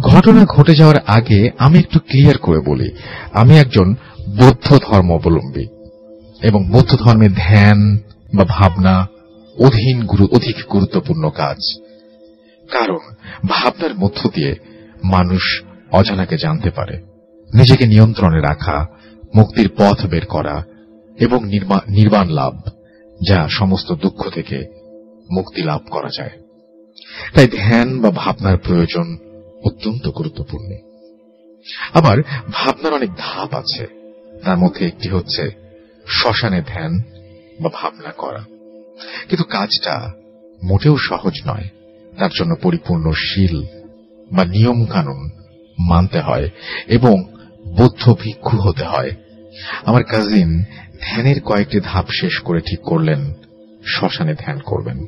ঘটনা 0.00 0.44
ঘটে 0.44 0.74
যাওয়ার 0.74 0.98
আগে 1.06 1.50
আমি 1.58 1.78
একটু 1.78 1.98
ক্লিয়ার 1.98 2.38
করে 2.38 2.60
বলি, 2.60 2.88
আমি 3.32 3.58
একজন 3.58 3.94
বৌদ্ধ 4.40 4.78
ধর্মাবলম্বী 4.82 5.66
এবং 6.42 6.60
বৌদ্ধ 6.70 6.92
ধর্মে 6.96 7.28
ধ্যান 7.28 7.98
বা 8.34 8.44
ভাবনা 8.48 8.94
অধীন 9.56 9.96
অধিক 10.32 10.56
গুরুত্বপূর্ণ 10.72 11.24
কাজ। 11.30 11.60
কারণ 12.72 13.02
ভাবনার 13.48 13.94
মধ্য 13.98 14.20
দিয়ে 14.34 14.52
মানুষ 15.04 15.44
অজানাকে 15.92 16.36
জানতে 16.36 16.70
পারে, 16.70 16.96
নিজেকে 17.54 17.84
নিয়ন্ত্রণে 17.86 18.40
রাখা, 18.40 18.86
মুক্তির 19.36 19.68
পথ 19.78 20.06
বের 20.06 20.26
করা 20.26 20.56
এবং 21.20 21.44
নির্বাণ 21.88 22.28
লাভ, 22.28 22.60
যা 23.28 23.48
সমস্ত 23.48 23.92
দুঃখ 23.92 24.30
থেকে 24.30 24.64
মুক্তি 25.30 25.62
লাভ 25.62 25.80
করা 25.90 26.08
যায়। 26.18 26.30
তাই 27.34 27.48
ধ্যান 27.48 28.00
বা 28.00 28.10
ভাবনার 28.10 28.58
প্রয়োজন 28.58 29.16
অত্যন্ত 29.64 30.08
গুরুত্বপূর্ণ। 30.08 30.76
আবার 31.94 32.18
ভাবনার 32.50 32.92
অনেক 32.92 33.10
ধাপ 33.18 33.54
আছে। 33.54 33.86
তার 34.44 34.58
মধ্যে 34.58 34.86
একটি 34.86 35.08
হচ্ছে 35.08 35.50
শ্মশানে 36.06 36.62
ধ্যান 36.66 36.98
বা 37.60 37.70
ভাবনা 37.74 38.12
করা। 38.12 38.44
কিন্তু 39.28 39.44
কাজটা 39.44 40.12
মোটেও 40.62 40.96
সহজ 40.96 41.42
নয়। 41.46 41.68
তার 42.18 42.30
জন্য 42.38 42.54
পরিপূর্ণ 42.62 43.12
শীল 43.12 43.62
বা 44.32 44.44
নিয়ম 44.44 44.84
কানুন 44.84 45.30
মানতে 45.78 46.20
হয় 46.20 46.50
এবং 46.86 47.24
বৌদ্ধ 47.66 48.14
ভিক্ষু 48.20 48.56
হতে 48.56 48.84
হয়। 48.84 49.10
আমার 49.84 50.04
কাজিন 50.04 50.64
ধ্যানের 51.02 51.40
কয়েকটি 51.40 51.80
ধাপ 51.80 52.06
শেষ 52.10 52.38
করে 52.38 52.60
ঠিক 52.60 52.80
করলেন, 52.80 53.34
শ্মশানে 53.86 54.34
ধ্যান 54.34 54.58
করবেন। 54.58 55.06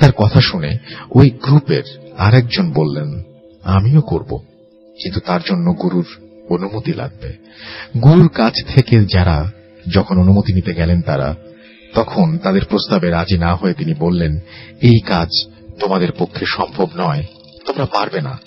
তার 0.00 0.12
কথা 0.12 0.40
শুনে 0.40 0.78
ওই 1.10 1.30
গ্রুপের 1.30 2.14
আরেকজন 2.18 2.72
বললেন, 2.72 3.22
আমিও 3.64 4.00
করব, 4.00 4.38
কিন্তু 5.02 5.20
তার 5.20 5.40
জন্য 5.50 5.72
গুরুর 5.72 6.06
অনুমতি 6.48 6.92
লাগবে। 6.92 7.32
গুরুর 8.02 8.28
কাছ 8.28 8.54
থেকে 8.74 9.04
যারা 9.04 9.50
যখন 9.92 10.18
অনুমতি 10.18 10.52
নিতে 10.52 10.74
গেলেন 10.74 11.02
তারা, 11.02 11.34
তখন 11.94 12.38
তাদের 12.38 12.64
প্রস্তাবে 12.64 13.10
রাজি 13.10 13.38
না 13.38 13.54
হয়ে 13.54 13.74
তিনি 13.74 13.94
বললেন, 13.94 14.38
এই 14.82 15.00
কাজ 15.06 15.28
তোমাদের 15.80 16.12
পক্ষে 16.18 16.46
সম্ভব 16.46 16.88
নয়, 16.96 17.24
তোমরা 17.66 17.86
পারবে 17.86 18.20
না। 18.20 18.38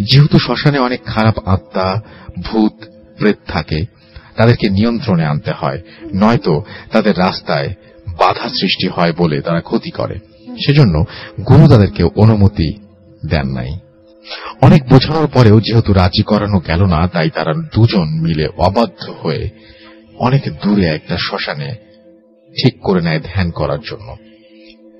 যেহেতু 0.00 0.38
শ্মশানে 0.38 0.78
অনেক 0.78 1.04
খারাপ 1.04 1.48
আত্মা, 1.48 2.00
ভূত, 2.42 2.84
প্রেত 3.18 3.36
থাকে 3.48 3.93
তাদেরকে 4.36 4.70
নিয়ন্ত্রণে 4.70 5.24
আনতে 5.24 5.50
হয়। 5.56 5.80
নয়তো 6.14 6.62
তাদের 6.92 7.18
রাস্তায় 7.18 7.68
বাধা 8.08 8.48
সৃষ্টি 8.48 8.88
হয় 8.88 9.12
বলে 9.12 9.40
তারা 9.40 9.60
ক্ষতি 9.60 9.90
করে। 9.90 10.18
সেজন্য 10.66 11.04
গুরু 11.48 11.68
তাদেরকে 11.68 12.04
অনুমতি 12.04 12.78
দেন 13.30 13.46
নাই। 13.46 13.78
অনেক 14.60 14.88
বোঝানোর 14.88 15.26
পরেও 15.26 15.60
যেহেতু 15.60 15.92
রাজি 15.92 16.22
করানো 16.22 16.58
গেল 16.58 16.84
না, 16.84 17.08
তাই 17.08 17.30
তারা 17.30 17.52
দুজন 17.52 18.08
মিলে 18.22 18.48
অবাধ্য 18.58 19.14
হয়ে 19.22 19.50
অনেক 20.18 20.42
দূরে 20.62 20.86
একটা 20.86 21.16
শ্মশানে 21.16 21.74
ঠিক 22.62 22.80
করে 22.80 23.00
নেয় 23.00 23.20
ধ্যান 23.20 23.50
করার 23.50 23.78
জন্য। 23.90 24.16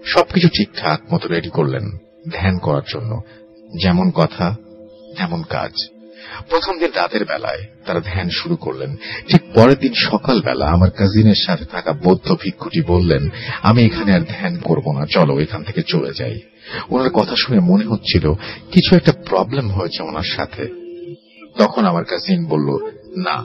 সবকিছু 0.05 0.49
ঠিকঠাক 0.49 1.15
মতো 1.15 1.29
রেডি 1.29 1.49
করলেন 1.49 1.91
ধ্যান 2.33 2.59
করার 2.59 2.83
জন্য। 2.95 3.21
যেমন 3.83 4.11
কথা, 4.11 4.55
তেমন 5.19 5.43
কাজ। 5.43 5.94
প্রথম 6.51 6.75
দিন 6.81 6.91
রাতের 7.01 7.25
বেলায় 7.25 7.63
তারা 7.87 8.01
ধ্যান 8.11 8.29
শুরু 8.39 8.57
করলেন। 8.57 8.91
ঠিক 9.31 9.43
পরের 9.57 9.79
দিন 9.79 9.95
সকালবেলা 10.09 10.67
আমার 10.77 10.91
কাজিনের 10.99 11.41
সাথে 11.47 11.65
থাকা 11.65 11.93
বৌদ্ধ 12.05 12.29
ভিক্ষুটি 12.43 12.81
বললেন, 12.93 13.23
আমি 13.69 13.81
এখানে 13.89 14.11
আর 14.17 14.25
ধ্যান 14.35 14.55
করব 14.69 14.87
না, 14.99 15.03
চলো 15.07 15.41
এখান 15.45 15.61
থেকে 15.65 15.83
চলে 15.93 16.13
যাই। 16.21 16.37
ওনার 16.91 17.11
কথা 17.11 17.35
শুনে 17.37 17.61
মনে 17.61 17.85
হচ্ছিল 17.85 18.25
কিছু 18.73 18.91
একটা 18.95 19.13
প্রবলেম 19.29 19.67
হয়েছে 19.71 20.03
ওনার 20.03 20.29
সাথে। 20.37 20.65
তখন 21.59 21.83
আমার 21.85 22.05
কাজিন 22.05 22.41
বলল, 22.53 22.69
না, 23.27 23.37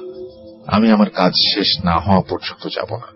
আমি 0.67 0.87
আমার 0.91 1.09
কাজ 1.09 1.33
শেষ 1.53 1.69
না 1.87 1.95
হওয়া 2.05 2.21
পর্যন্ত 2.21 2.63
যাব 2.77 2.91
না। 3.03 3.09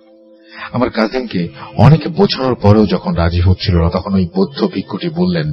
আমার 0.73 0.89
কাজিনকে 0.89 1.41
অনেকে 1.77 2.07
বোঝানোর 2.09 2.55
পরেও 2.55 2.85
যখন 2.85 3.11
রাজি 3.15 3.41
হচ্ছিল 3.41 3.75
না, 3.77 3.89
তখন 3.89 4.11
ওই 4.19 4.25
বৌদ্ধ 4.35 4.59
ভিক্ষুটি 4.73 5.09
বললেন, 5.09 5.47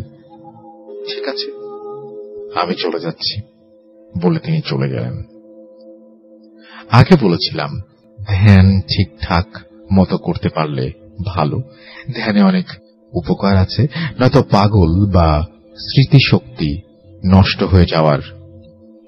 ঠিক 1.10 1.24
আছে, 1.32 1.48
আমি 2.60 2.74
চলে 2.74 2.98
যাচ্ছি। 3.00 3.34
বলে 4.22 4.38
তিনি 4.38 4.60
চলে 4.60 4.88
গেলেন। 4.88 5.22
আগে 6.90 7.14
বলেছিলাম, 7.20 7.80
ধ্যান 8.28 8.80
ঠিকঠাক 8.80 9.46
মতো 9.92 10.18
করতে 10.18 10.48
পারলে 10.48 10.92
ভালো। 11.26 11.62
ধ্যানে 12.16 12.42
অনেক 12.42 12.66
উপকার 13.12 13.56
আছে, 13.56 13.86
নয়তো 14.20 14.42
পাগল 14.42 15.06
বা 15.06 15.46
স্মৃতিশক্তি 15.76 16.82
নষ্ট 17.26 17.62
হয়ে 17.62 17.86
যাওয়ার 17.86 18.18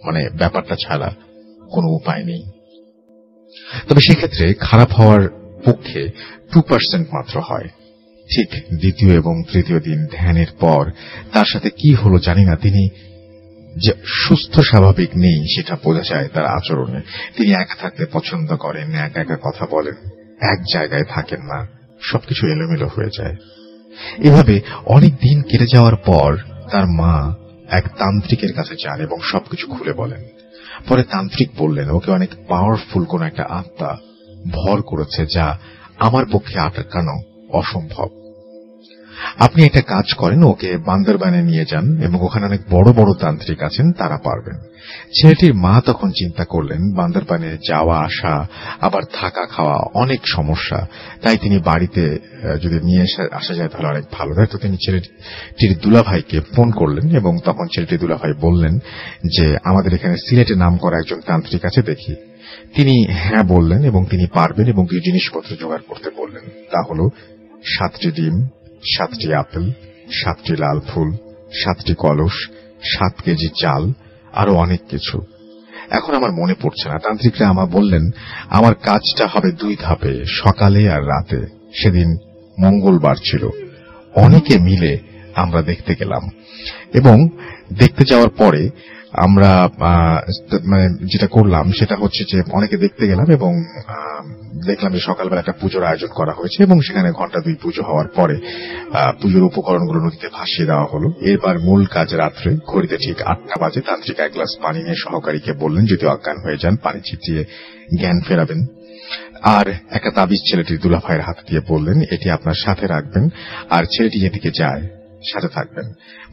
মানে 0.04 0.28
ব্যাপারটা 0.30 0.76
ছাড়া 0.76 1.14
কোনো 1.70 1.88
উপায় 1.88 2.24
নেই। 2.24 2.42
তবে 3.88 4.00
সেক্ষেত্রে 4.00 4.54
খারাপ 4.54 4.92
হওয়ার 4.92 5.28
পক্ষে 5.64 6.08
টু 6.52 6.60
পার্সেন্ট 6.60 7.08
মাত্র 7.12 7.40
হয়। 7.40 7.68
ঠিক 8.36 8.78
দ্বিতীয় 8.80 9.14
এবং 9.14 9.42
তৃতীয় 9.52 9.80
দিন 9.80 10.06
ধ্যানের 10.12 10.46
পর 10.60 10.90
তার 11.32 11.44
সাথে 11.44 11.70
কি 11.70 11.94
হলো 11.94 12.18
জানি 12.18 12.44
না, 12.44 12.56
তিনি 12.56 12.88
যে 13.76 13.92
সুস্থ 14.06 14.60
স্বাভাবিক 14.60 15.10
নেই 15.16 15.56
সেটা 15.56 15.76
বোঝা 15.84 16.02
যায় 16.02 16.28
তার 16.28 16.46
আচরণে। 16.46 17.00
তিনি 17.36 17.52
একা 17.52 17.74
থাকতে 17.74 18.06
পছন্দ 18.12 18.56
করেন 18.56 18.94
একা 18.94 19.20
একা 19.20 19.36
কথা 19.42 19.66
বলেন। 19.70 19.94
এক 20.50 20.62
জায়গায় 20.72 21.04
থাকেন 21.04 21.40
না, 21.40 21.66
সবকিছু 22.00 22.46
এলোমেলো 22.46 22.86
হয়ে 22.86 23.10
যায়। 23.18 23.36
এভাবে 24.18 24.60
অনেক 24.86 25.14
দিন 25.14 25.42
কেটে 25.42 25.66
যাওয়ার 25.66 25.96
পর 25.96 26.36
তার 26.70 26.86
মা 26.86 27.34
এক 27.70 27.88
তান্ত্রিকের 27.98 28.52
কাছে 28.52 28.74
যান 28.74 29.00
এবং 29.00 29.20
সবকিছু 29.20 29.66
খুলে 29.66 29.92
বলেন। 29.92 30.24
পরে 30.88 31.02
তান্ত্রিক 31.02 31.50
বললেন, 31.58 31.90
ওকে 31.90 32.10
অনেক 32.10 32.30
পাওয়ারফুল 32.48 33.04
কোন 33.04 33.22
একটা 33.22 33.44
আত্মা 33.48 33.96
ভর 34.52 34.82
করেছে 34.82 35.26
যা 35.26 35.58
আমার 35.98 36.24
পক্ষে 36.32 36.58
আটকানো 36.58 37.46
অসম্ভব। 37.58 38.21
আপনি 39.38 39.64
একটা 39.64 39.80
কাজ 39.80 40.12
করেন, 40.12 40.42
ওকে 40.42 40.76
বান্দরবানে 40.76 41.42
নিয়ে 41.42 41.64
যান 41.64 42.02
এবং 42.02 42.18
ওখানে 42.22 42.46
অনেক 42.46 42.60
বড় 42.70 42.92
বড় 42.92 43.14
তান্ত্রিক 43.20 43.62
আছেন, 43.62 43.92
তারা 43.92 44.18
পারবেন। 44.24 44.56
ছেলেটির 45.20 45.54
মা 45.54 45.80
তখন 45.86 46.10
চিন্তা 46.10 46.44
করলেন 46.44 46.94
বান্দরবানে 46.94 47.58
যাওয়া, 47.68 47.98
আসা, 47.98 48.46
আবার 48.80 49.02
থাকা 49.12 49.46
খাওয়া 49.46 49.76
অনেক 49.94 50.20
সমস্যা। 50.24 50.86
তাই 51.22 51.36
তিনি 51.36 51.58
বাড়িতে 51.58 52.18
যদি 52.62 52.80
নিয়ে 52.82 53.02
আসা 53.32 53.54
যায় 53.54 53.68
তাহলে 53.68 53.88
অনেক 53.88 54.04
ভালো। 54.12 54.34
তাই 54.34 54.46
তো 54.50 54.58
তিনি 54.58 54.76
ছেলেটির 54.76 55.78
দুলাভাইকে 55.82 56.40
ফোন 56.40 56.70
করলেন 56.70 57.16
এবং 57.16 57.38
তখন 57.44 57.66
ছেলেটির 57.74 57.98
দুলাভাই 57.98 58.32
বললেন 58.40 58.78
যে, 59.36 59.56
আমাদের 59.64 59.94
এখানে 59.94 60.16
সিলেটে 60.16 60.54
নাম 60.54 60.76
করা 60.76 60.96
একজন 60.98 61.20
তান্ত্রিক 61.26 61.64
আছে, 61.64 61.82
দেখি। 61.82 62.14
তিনি 62.74 63.06
হ্যাঁ 63.10 63.42
বললেন 63.42 63.84
এবং 63.84 64.04
তিনি 64.10 64.26
পারবেন 64.34 64.66
এবং 64.66 64.86
কিছু 64.90 65.00
জিনিসপত্র 65.00 65.56
জোগাড় 65.60 65.82
করতে 65.88 66.10
বললেন। 66.16 66.44
তা 66.70 66.80
হল 66.90 67.08
সাতটি 67.64 68.10
ডিম 68.10 68.48
সাতটি 68.84 69.34
আপেল, 69.34 69.70
সাতটি 70.12 70.52
লাল 70.52 70.80
ফুল, 70.80 71.12
সাতটি 71.52 71.94
কলস, 71.94 72.48
সাত 72.82 73.20
কেজি 73.20 73.48
চাল, 73.48 73.92
আরও 74.32 74.54
অনেক 74.54 74.80
কিছু। 74.90 75.22
এখন 75.90 76.14
আমার 76.14 76.32
মনে 76.32 76.54
পড়ছে 76.62 76.88
না। 76.88 76.98
তান্ত্রিকরা 76.98 77.48
আমার 77.48 77.66
বললেন, 77.66 78.10
আমার 78.50 78.74
কাজটা 78.74 79.26
হবে 79.26 79.52
দুই 79.52 79.76
ধাপে, 79.80 80.24
সকালে 80.28 80.90
আর 80.90 81.02
রাতে। 81.02 81.46
সেদিন 81.74 82.16
মঙ্গলবার 82.60 83.16
ছিল। 83.16 83.48
অনেকে 84.14 84.58
মিলে 84.58 84.98
আমরা 85.34 85.62
দেখতে 85.62 85.94
গেলাম। 85.94 86.30
এবং 86.94 87.28
দেখতে 87.72 88.04
যাওয়ার 88.04 88.30
পরে 88.30 88.70
আমরা 89.12 89.68
মানে 90.64 91.06
যেটা 91.06 91.26
করলাম 91.26 91.72
সেটা 91.72 91.96
হচ্ছে 91.96 92.24
যে 92.24 92.42
অনেকে 92.52 92.76
দেখতে 92.76 93.08
গেলাম 93.08 93.30
এবং 93.30 93.64
দেখলাম 94.66 94.92
যে 94.92 95.00
সকালবেলা 95.00 95.40
একটা 95.40 95.52
পুজোর 95.52 95.84
আয়োজন 95.84 96.08
করা 96.14 96.32
হয়েছে 96.32 96.62
এবং 96.62 96.80
সেখানে 96.80 97.12
ঘণ্টা 97.12 97.40
দুই 97.40 97.54
পুজো 97.62 97.82
হওয়ার 97.82 98.08
পরে 98.08 98.36
পুজোর 99.22 99.42
উপকরণগুলো 99.42 100.00
নদীতে 100.00 100.28
ভাসিয়ে 100.32 100.66
দেওয়া 100.66 100.86
হলো। 100.92 101.12
এরপর 101.20 101.58
মূল 101.58 101.86
কাজ 101.86 102.14
রাত্রে, 102.14 102.56
ঘড়িতে 102.66 102.96
ঠিক 102.96 103.22
আটটা 103.22 103.56
বাজে 103.60 103.80
তান্ত্রিক 103.80 104.20
এক 104.20 104.32
গ্লাস 104.32 104.56
পানি 104.62 104.82
নিয়ে 104.82 104.96
সহকারীকে 104.96 105.52
বললেন 105.52 105.84
যদি 105.84 106.06
অজ্ঞান 106.06 106.36
হয়ে 106.44 106.56
যান, 106.56 106.76
পানি 106.76 107.00
ছিটিয়ে 107.00 107.44
জ্ঞান 108.00 108.20
ফেরাবেন। 108.20 108.66
আর 109.42 109.66
একটা 109.90 110.10
তাবিজ 110.10 110.40
ছেলেটির 110.50 110.78
দুলাভাইয়ের 110.78 111.22
হাত 111.22 111.36
দিয়ে 111.48 111.60
বললেন, 111.68 112.02
এটি 112.02 112.30
আপনার 112.30 112.54
সাথে 112.64 112.86
রাখবেন। 112.86 113.28
আর 113.70 113.84
ছেলেটি 113.84 114.20
যেদিকে 114.20 114.50
যায় 114.54 115.01
সাথে 115.32 115.48
থাকবেন। 115.48 115.92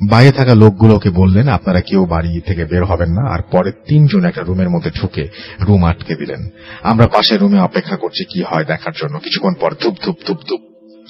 বাইরে 0.10 0.31
থাকা 0.31 0.55
লোকগুলোকে 0.55 1.10
বললেন, 1.10 1.48
আপনারা 1.48 1.81
কেউ 1.81 2.05
বাড়ি 2.05 2.41
থেকে 2.41 2.65
বের 2.65 2.86
হবেন 2.86 3.10
না। 3.10 3.34
আর 3.34 3.39
পরে 3.51 3.72
তিনজন 3.72 4.25
একটা 4.25 4.41
রুমের 4.41 4.69
মধ্যে 4.69 4.91
ঢুকে 4.91 5.27
রুম 5.67 5.86
আটকে 5.86 6.15
দিলেন। 6.15 6.50
আমরা 6.84 7.08
পাশের 7.08 7.39
রুমে 7.39 7.60
অপেক্ষা 7.60 7.98
করছি, 7.98 8.24
কি 8.24 8.43
হয় 8.43 8.65
দেখার 8.65 8.93
জন্য? 9.01 9.19
কিছুক্ষণ 9.19 9.53
পর 9.53 9.74
ধুপ 9.81 9.96
ধুপ 10.05 10.15
ধুপ 10.27 10.38
ধুপ 10.50 10.60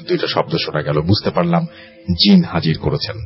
দুইটা 0.07 0.27
শব্দ 0.27 0.55
শোনা 0.55 0.81
গেল। 0.81 1.01
বুঝতে 1.01 1.29
পারলাম, 1.29 1.65
জিন 2.11 2.43
হাজির 2.43 2.77
করেছেন। 2.77 3.19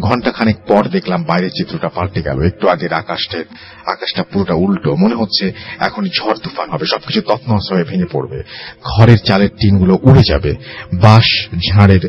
ঘণ্টা 0.00 0.30
খানেক 0.30 0.56
পর 0.68 0.88
দেখলাম 0.88 1.24
বাইরের 1.24 1.50
চিত্রটা 1.50 1.88
পাল্টে 1.88 2.22
গেল। 2.22 2.42
একটু 2.42 2.68
আগের 2.68 2.92
আকাশটা 2.92 3.38
আকাশটা 3.86 4.22
পুরোটা 4.22 4.54
উল্টো। 4.54 4.96
মনে 4.96 5.14
হচ্ছে 5.14 5.52
এখনই 5.78 6.08
ঝড় 6.08 6.34
তুফান 6.34 6.70
হবে, 6.70 6.86
সবকিছু 6.86 7.20
তৎনস 7.20 7.72
হয়ে 7.72 7.84
ভেঙে 7.84 8.04
পড়বে। 8.12 8.42
ঘরের 8.82 9.18
চালের 9.18 9.48
টিনগুলো 9.48 9.98
উড়ে 10.02 10.22
যাবে। 10.26 10.54
বাঁশ, 10.94 11.48
ঝাড়ের 11.68 12.08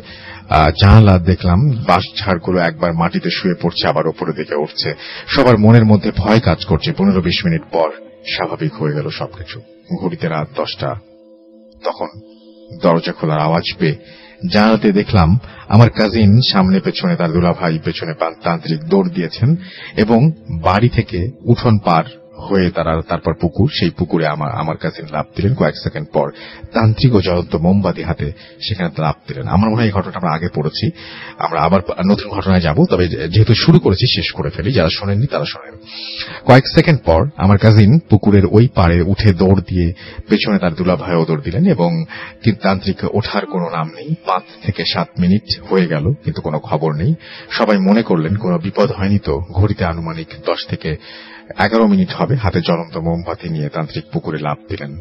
জানালা 0.49 1.17
দেখলাম, 1.17 1.69
বাঁশ 1.71 2.03
ঝাড়গুলো 2.19 2.59
একবার 2.59 2.93
মাটিতে 2.93 3.29
শুয়ে 3.29 3.55
পড়ছে, 3.61 3.87
আবার 3.87 4.07
ওপরে 4.07 4.33
দিকে 4.33 4.55
উঠছে। 4.55 4.93
সবার 5.27 5.57
মনের 5.57 5.85
মধ্যে 5.85 6.11
ভয় 6.17 6.39
কাজ 6.39 6.65
করছে। 6.65 6.91
পনেরো 6.91 7.21
বিশ 7.21 7.45
মিনিট 7.45 7.61
পর 7.71 7.89
স্বাভাবিক 8.25 8.73
হয়ে 8.73 8.93
গেল 8.93 9.09
সবকিছু। 9.09 9.61
ঘড়িতে 10.01 10.27
রাত 10.27 10.47
দশটা। 10.55 10.95
তখন 11.83 12.07
দরজা 12.81 13.11
খোলার 13.11 13.39
আওয়াজ 13.39 13.63
পেয়ে 13.79 13.95
জানালাতে 14.51 14.91
দেখলাম, 14.91 15.39
আমার 15.67 15.89
কাজিন 15.89 16.41
সামনে 16.41 16.79
পেছনে 16.79 17.15
তার 17.15 17.31
দুলাভাই 17.31 17.79
পেছনে 17.83 18.13
তান্ত্রিক 18.43 18.83
দৌড় 18.83 19.09
দিয়েছেন 19.09 19.55
এবং 19.97 20.31
বাড়ি 20.61 20.89
থেকে 20.89 21.31
উঠোন 21.45 21.77
পার 21.77 22.03
হয়ে 22.37 22.69
তারা 22.69 23.01
তারপর 23.09 23.33
পুকুর, 23.33 23.69
সেই 23.79 23.89
পুকুরে 23.89 24.27
আমার 24.27 24.51
আমার 24.51 24.77
কাছে 24.77 25.01
লাভ 25.11 25.25
দিলেন। 25.35 25.53
কয়েক 25.55 25.77
সেকেন্ড 25.77 26.07
পর 26.13 26.31
তান্ত্রিক 26.73 27.15
ও 27.15 27.21
জ্বলন্ত 27.21 27.55
মোমবাতি 27.55 28.03
হাতে 28.03 28.31
সেখানে 28.67 28.89
লাভ 28.97 29.15
দিলেন। 29.27 29.47
আমার 29.47 29.69
মনে 29.69 29.79
হয় 29.79 29.85
এই 29.85 29.91
ঘটনাটা 29.91 30.19
আমরা 30.19 30.31
আগে 30.31 30.49
পড়েছি। 30.55 30.91
আমরা 31.37 31.59
আবার 31.61 31.81
নতুন 32.05 32.27
ঘটনায় 32.29 32.61
যাব, 32.61 32.85
তবে 32.85 33.07
যেহেতু 33.07 33.53
শুরু 33.53 33.79
করেছি, 33.79 34.05
শেষ 34.07 34.31
করে 34.31 34.49
ফেলি। 34.49 34.71
যারা 34.71 34.89
শোনেননি, 34.89 35.27
তারা 35.27 35.45
শোনেন। 35.45 35.75
কয়েক 36.45 36.67
সেকেন্ড 36.67 36.99
পর 37.05 37.21
আমার 37.37 37.57
কাজিন 37.57 37.99
পুকুরের 38.09 38.45
ওই 38.51 38.67
পাড়ে 38.75 39.01
উঠে 39.01 39.33
দৌড় 39.33 39.61
দিয়ে 39.67 39.93
পেছনে 40.29 40.57
তার 40.59 40.73
দুলা 40.73 40.95
ভাইও 40.95 41.25
দৌড় 41.25 41.41
দিলেন 41.41 41.65
এবং 41.65 42.05
কিন্তু 42.43 42.61
তান্ত্রিক, 42.61 42.97
ওঠার 43.13 43.45
কোনো 43.45 43.69
নাম 43.69 43.87
নেই। 43.95 44.15
পাঁচ 44.25 44.65
থেকে 44.65 44.83
সাত 44.93 45.09
মিনিট 45.19 45.45
হয়ে 45.69 45.87
গেল, 45.87 46.05
কিন্তু 46.23 46.41
কোনো 46.41 46.59
খবর 46.59 46.93
নেই। 46.93 47.13
সবাই 47.49 47.77
মনে 47.77 48.03
করলেন, 48.03 48.35
কোনো 48.35 48.57
বিপদ 48.57 48.91
হয়নি 48.91 49.19
তো। 49.19 49.35
ঘড়িতে 49.51 49.83
আনুমানিক 49.85 50.27
দশ 50.45 50.67
থেকে 50.67 50.97
এগারো 51.59 51.87
মিনিট 51.87 52.09
হবে 52.13 52.35
হাতে 52.35 52.61
জ্বলন্ত 52.61 52.97
মোমবাতি 52.97 53.49
নিয়ে 53.49 53.69
তান্ত্রিক 53.69 54.03
পুকুরে 54.13 54.37
লাভ 54.37 54.57
দিলেন। 54.69 54.99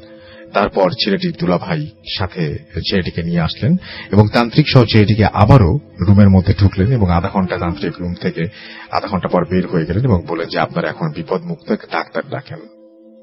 তারপর 0.52 0.90
ছেলেটির 1.04 1.34
দুলাভাই 1.38 1.86
সাথে 2.18 2.58
ছেলেটিকে 2.90 3.22
নিয়ে 3.22 3.40
আসলেন 3.40 3.76
এবং 4.12 4.28
তান্ত্রিক 4.28 4.68
সহ 4.68 4.84
ছেলেটিকে 4.84 5.24
আবারও 5.24 5.78
রুমের 6.00 6.30
মধ্যে 6.30 6.54
ঢুকলেন 6.54 6.92
এবং 6.92 7.10
আধা 7.10 7.30
ঘণ্টা 7.32 7.58
তান্ত্রিক 7.58 7.92
রুম 8.00 8.14
থেকে 8.14 8.46
আধা 8.90 9.08
ঘণ্টা 9.08 9.28
পর 9.28 9.44
বের 9.44 9.66
হয়ে 9.66 9.86
গেলেন 9.86 10.04
এবং 10.04 10.22
বললেন 10.26 10.48
যে, 10.48 10.58
আপনারা 10.58 10.88
এখন 10.88 11.12
বিপদ 11.12 11.42
মুক্ত 11.42 11.72
ডাক্তার 11.72 12.22
ডাকেন। 12.30 12.58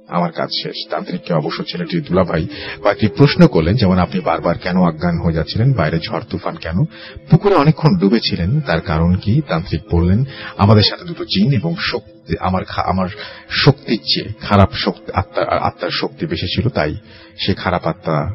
আমার 0.07 0.31
কাজ 0.31 0.49
শেষ। 0.63 0.89
তান্ত্রিককে 0.89 1.33
অবশ্য 1.33 1.63
ছেলেটির 1.63 2.03
দুলাভাই 2.03 2.47
কয়েকটি 2.83 3.07
প্রশ্ন 3.07 3.47
করলেন, 3.47 3.75
যেমন, 3.75 3.97
আপনি 3.97 4.19
বারবার 4.19 4.57
কেন 4.57 4.77
অজ্ঞান 4.77 5.17
হয়ে 5.17 5.33
যাচ্ছিলেন? 5.33 5.73
বাইরে 5.73 5.99
ঝড়, 5.99 6.21
তুফান 6.29 6.55
কেন? 6.55 6.83
পুকুরে 7.31 7.55
অনেকক্ষণ 7.55 7.97
ডুবেছিলেন। 7.97 8.61
তার 8.61 8.81
কারণ 8.81 9.15
কি? 9.15 9.41
তান্ত্রিক 9.47 9.81
বললেন, 9.91 10.23
আমাদের 10.57 10.83
সাথে 10.89 11.05
দুটো 11.05 11.25
জিন 11.25 11.53
এবং 11.53 11.75
শক্তি 11.79 12.22
আমার 12.39 12.61
আমার 12.77 13.07
শক্তির 13.49 13.99
চেয়ে 14.13 14.33
খারাপ 14.41 14.69
শক্তি, 14.73 15.11
আত্মার 15.13 15.49
আত্মার 15.49 15.89
শক্তি 15.89 16.25
বেশি 16.25 16.47
ছিল, 16.47 16.69
তাই 16.69 16.95
সে 17.45 17.53
খারাপ 17.53 17.87
আত্মা 17.87 18.25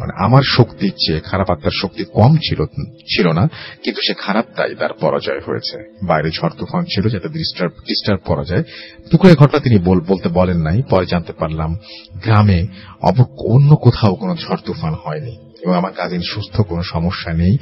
মানে 0.00 0.24
আমার 0.24 0.42
শক্তির 0.42 0.92
চেয়ে 1.06 1.20
খারাপ 1.20 1.50
আত্মার 1.50 1.70
শক্তি 1.70 2.04
কম 2.04 2.36
ছিল 2.36 2.64
ছিল 2.98 3.32
না, 3.32 3.48
কিন্তু 3.82 4.00
সে 4.06 4.14
খারাপ 4.14 4.44
তাই 4.56 4.74
তার 4.74 4.92
পরাজয় 4.92 5.40
হয়েছে। 5.40 5.98
বাইরে 6.02 6.30
ঝড় 6.30 6.50
তুফান 6.58 6.84
ছিল 6.84 7.08
যাতে 7.08 7.28
ডিস্টার্ব 7.28 7.72
ডিস্টার্ব 7.72 8.20
করা 8.24 8.44
যায় 8.44 8.62
দুপুরের 9.10 9.36
ঘটনা 9.36 9.60
তিনি 9.60 9.78
বল- 9.78 10.04
বলতে 10.08 10.28
বলেন 10.28 10.56
নাই, 10.56 10.82
পরে 10.90 11.06
জানতে 11.06 11.32
পারলাম, 11.32 11.76
গ্রামে 12.24 12.66
অন্য 13.00 13.76
কোথাও 13.76 14.14
কোনো 14.14 14.36
ঝড় 14.36 14.56
তুফান 14.64 14.94
হয়নি। 15.04 15.51
এবং 15.62 15.74
আমার 15.76 15.92
কাজিন 15.92 16.22
সুস্থ 16.22 16.54
কোনো 16.60 16.82
সমস্যা 16.82 17.30
নেই। 17.32 17.54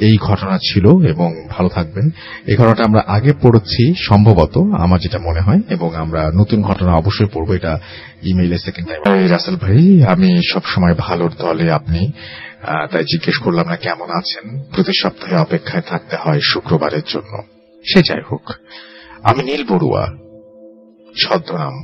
এই 0.00 0.14
ঘটনা 0.18 0.56
ছিল 0.58 0.86
এবং 1.12 1.28
ভালো 1.50 1.68
থাকবেন। 1.68 2.06
এই 2.46 2.56
ঘটনাটা 2.56 2.84
আমরা 2.84 3.02
আগে 3.06 3.32
পড়েছি, 3.42 3.82
সম্ভবত, 4.08 4.54
আমার 4.84 4.98
যেটা 5.00 5.18
মনে 5.18 5.40
হয়, 5.40 5.60
এবং 5.68 5.88
আমরা 5.94 6.22
নতুন 6.34 6.62
ঘটনা 6.62 6.92
অবশ্যই 6.94 7.30
পড়ব, 7.34 7.48
এটা 7.52 7.72
ইমেইলে 8.22 8.58
সেকেন্ড 8.58 8.86
টাইম 8.88 9.00
রাসেল 9.28 9.56
ভাই, 9.56 9.80
আমি 10.12 10.28
সব 10.52 10.64
সময় 10.64 10.94
ভালোর 10.98 11.32
দলে 11.38 11.66
আপনি 11.72 12.00
তাই 12.90 13.04
জিজ্ঞেস 13.04 13.36
করলাম 13.38 13.66
না 13.66 13.76
কেমন 13.76 14.08
আছেন। 14.20 14.44
প্রতি 14.72 14.92
সপ্তাহে 15.02 15.36
অপেক্ষায় 15.36 15.84
থাকতে 15.90 16.16
হয় 16.22 16.40
শুক্রবারের 16.40 17.06
জন্য। 17.08 17.32
সে 17.84 18.00
যাই 18.08 18.22
হোক, 18.30 18.44
আমি 19.22 19.40
নীল 19.42 19.62
বড়ুয়া, 19.64 20.04
ছদ্মনাম, 21.22 21.74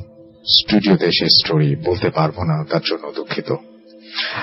স্টুডিওতে 0.56 1.06
এসে 1.06 1.26
স্টোরি 1.38 1.70
বলতে 1.88 2.08
পারব 2.10 2.36
না, 2.50 2.56
তার 2.70 2.84
জন্য 2.90 3.04
দুঃখিত। 3.16 3.50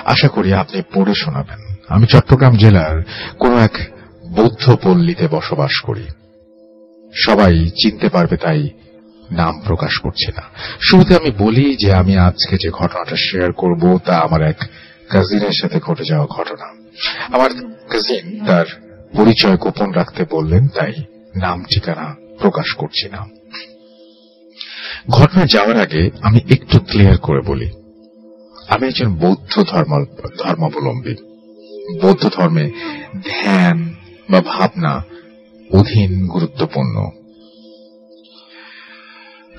আশা 0.04 0.28
করি 0.28 0.52
আপনি 0.52 0.82
পড়ে 0.94 1.14
শোনাবেন। 1.14 1.76
আমি 1.88 2.06
চট্টগ্রাম 2.06 2.56
জেলার 2.56 3.02
কোন 3.38 3.58
এক 3.58 3.78
বৌদ্ধ 4.26 4.76
পল্লীতে 4.82 5.28
বসবাস 5.28 5.80
করি। 5.80 6.04
সবাই 7.14 7.70
চিনতে 7.70 8.08
পারবে 8.08 8.36
তাই 8.36 8.68
নাম 9.30 9.60
প্রকাশ 9.60 9.98
করছি 9.98 10.32
না। 10.36 10.42
শুরুতে 10.80 11.16
আমি 11.16 11.30
বলি 11.38 11.76
যে 11.76 11.92
আমি 11.94 12.18
আজকে 12.18 12.56
যে 12.56 12.70
ঘটনাটা 12.70 13.16
শেয়ার 13.16 13.52
করব 13.52 13.98
তা 14.04 14.16
আমার 14.16 14.42
এক 14.42 14.58
কাজিনের 15.08 15.52
সাথে 15.52 15.80
ঘটে 15.80 16.04
যাওয়া 16.04 16.26
ঘটনা। 16.26 16.66
আমার 17.36 17.50
কাজিন 17.90 18.46
তার 18.46 18.66
পরিচয় 19.16 19.56
গোপন 19.56 19.90
রাখতে 19.90 20.24
বললেন, 20.30 20.68
তাই 20.68 20.92
নাম 21.36 21.64
ঠিকানা 21.64 22.14
প্রকাশ 22.38 22.74
করছি 22.74 23.08
না। 23.08 23.26
ঘটনা 25.10 25.44
যাওয়ার 25.46 25.80
আগে 25.80 26.10
আমি 26.22 26.40
একটু 26.50 26.78
ক্লিয়ার 26.78 27.18
করে 27.18 27.40
বলি। 27.40 27.70
আমি 28.68 28.86
একজন 28.86 29.14
বৌদ্ধ 29.14 29.62
ধর্ম, 29.62 30.04
ধর্মাবলম্বী। 30.38 31.14
বৌদ্ধ 32.02 32.28
ধর্মে 32.28 32.70
ধ্যান 33.26 33.94
বা 34.30 34.40
ভাবনা 34.40 35.04
অধীন 35.70 36.26
গুরুত্বপূর্ণ। 36.26 37.10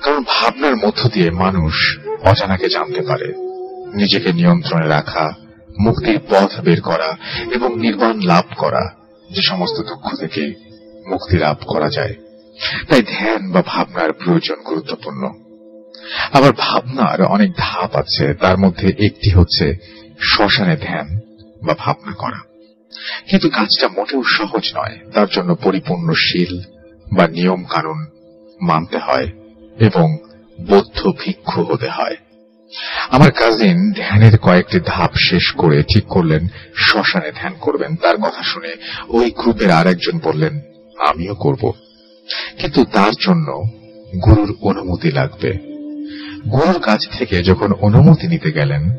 কারণ 0.02 0.24
ভাবনার 0.26 0.76
মধ্য 0.76 1.08
দিয়ে 1.08 1.30
মানুষ 1.30 1.98
অজানাকে 2.22 2.68
জানতে 2.68 3.02
পারে। 3.02 3.32
নিজেকে 3.94 4.32
নিয়ন্ত্রণে 4.32 4.86
রাখা, 4.86 5.30
মুক্তির 5.80 6.20
পথ 6.30 6.60
বের 6.60 6.80
করা 6.80 7.16
এবং 7.52 7.80
নির্বাণ 7.80 8.20
লাভ 8.20 8.44
করা, 8.58 8.94
যে 9.30 9.42
সমস্ত 9.42 9.82
দুঃখ 9.82 10.16
থেকে 10.16 10.54
মুক্তি 11.06 11.36
লাভ 11.36 11.56
করা 11.66 11.88
যায়। 11.88 12.14
তাই 12.88 13.02
ধ্যান 13.02 13.52
বা 13.52 13.62
ভাবনার 13.66 14.12
প্রয়োজন 14.12 14.56
গুরুত্বপূর্ণ। 14.66 15.47
আবার 16.32 16.52
ভাবনার 16.58 17.22
অনেক 17.22 17.52
ধাপ 17.56 17.96
আছে। 17.96 18.34
তার 18.34 18.58
মধ্যে 18.58 18.88
একটি 18.98 19.30
হচ্ছে 19.30 19.76
শ্মশানে 20.20 20.76
ধ্যান 20.76 21.20
বা 21.62 21.74
ভাবনা 21.78 22.12
করা। 22.12 22.38
কিন্তু 23.30 23.50
কাজটা 23.50 23.88
মোটেও 23.88 24.22
সহজ 24.24 24.72
নয়। 24.76 24.98
তার 25.14 25.26
জন্য 25.32 25.54
পরিপূর্ণ 25.54 26.12
শীল 26.16 26.60
বা 27.12 27.26
নিয়ম 27.26 27.64
কানুন 27.64 28.06
মানতে 28.60 28.98
হয় 28.98 29.28
এবং 29.78 30.18
বৌদ্ধ 30.66 31.12
ভিক্ষু 31.20 31.64
হতে 31.64 31.88
হয়। 31.88 32.16
আমার 33.10 33.32
কাজিন 33.32 33.92
ধ্যানের 33.92 34.38
কয়েকটি 34.38 34.80
ধাপ 34.86 35.10
শেষ 35.16 35.52
করে 35.52 35.82
ঠিক 35.82 36.04
করলেন, 36.04 36.48
শ্মশানে 36.76 37.32
ধ্যান 37.40 37.52
করবেন। 37.60 37.96
তার 37.96 38.16
কথা 38.16 38.42
শুনে 38.42 38.76
ওই 39.08 39.30
গ্রুপের 39.30 39.70
আরেকজন 39.70 40.20
বললেন, 40.22 40.60
আমিও 40.98 41.34
করব। 41.34 41.72
কিন্তু 42.58 42.84
তার 42.84 43.12
জন্য 43.20 43.62
গুরুর 44.24 44.56
অনুমতি 44.60 45.10
লাগবে। 45.10 45.77
গুরুর 46.52 46.80
কাছ 46.80 47.00
থেকে 47.18 47.42
যখন 47.42 47.72
অনুমতি 47.72 48.26
নিতে 48.26 48.52
গেলেন, 48.52 48.92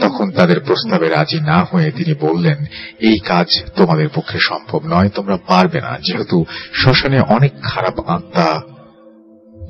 তখন 0.00 0.30
তাদের 0.30 0.60
প্রস্তাবে 0.60 1.08
রাজি 1.08 1.40
না 1.40 1.66
হয়ে 1.70 1.90
তিনি 1.90 2.14
বললেন, 2.20 2.64
এই 3.00 3.18
কাজ 3.18 3.46
তোমাদের 3.76 4.08
পক্ষে 4.14 4.38
সম্ভব 4.40 4.80
নয়, 4.84 5.08
তোমরা 5.08 5.36
পারবে 5.36 5.80
না, 5.80 5.98
যেহেতু 6.06 6.44
শ্মশানে 6.74 7.20
অনেক 7.20 7.52
খারাপ 7.62 8.00
আত্মা, 8.06 8.60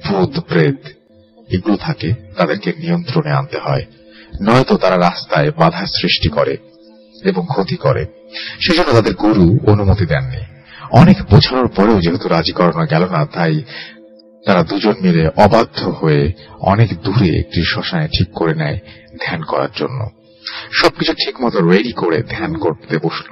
ভূত, 0.04 0.40
প্রেত 0.40 0.86
এগুলো 1.50 1.76
থাকে, 1.76 2.12
তাদেরকে 2.36 2.72
নিয়ন্ত্রণে 2.78 3.30
আনতে 3.30 3.58
হয়। 3.58 3.84
নয়তো 4.42 4.76
তারা 4.76 4.96
রাস্তায় 4.96 5.50
বাধা 5.50 5.86
সৃষ্টি 5.86 6.28
করে 6.28 6.56
এবং 7.24 7.46
ক্ষতি 7.48 7.76
করে। 7.76 8.06
সেজন্য 8.60 8.92
তাদের 8.92 9.14
গুরু 9.14 9.58
অনুমতি 9.66 10.06
দেননি। 10.06 10.40
অনেক 10.92 11.16
বোঝানোর 11.30 11.68
পরেও 11.68 12.00
যেহেতু 12.00 12.28
রাজি 12.28 12.52
করানো 12.52 12.86
গেল 12.86 13.04
না, 13.08 13.26
তাই 13.26 13.62
তারা 14.46 14.62
দুজন 14.62 14.96
মিলে 15.02 15.28
অবাধ্য 15.36 15.80
হয়ে 16.00 16.32
অনেক 16.60 16.88
দূরে 17.02 17.38
একটি 17.38 17.64
শ্মশানে 17.64 18.08
ঠিক 18.08 18.28
করে 18.34 18.54
নেয় 18.54 18.78
ধ্যান 19.20 19.42
করার 19.42 19.72
জন্য। 19.76 20.00
সবকিছু 20.72 21.12
ঠিক 21.14 21.40
মতো 21.40 21.58
রেডি 21.70 21.92
করে 21.92 22.22
ধ্যান 22.28 22.52
করতে 22.54 22.98
বসল। 22.98 23.28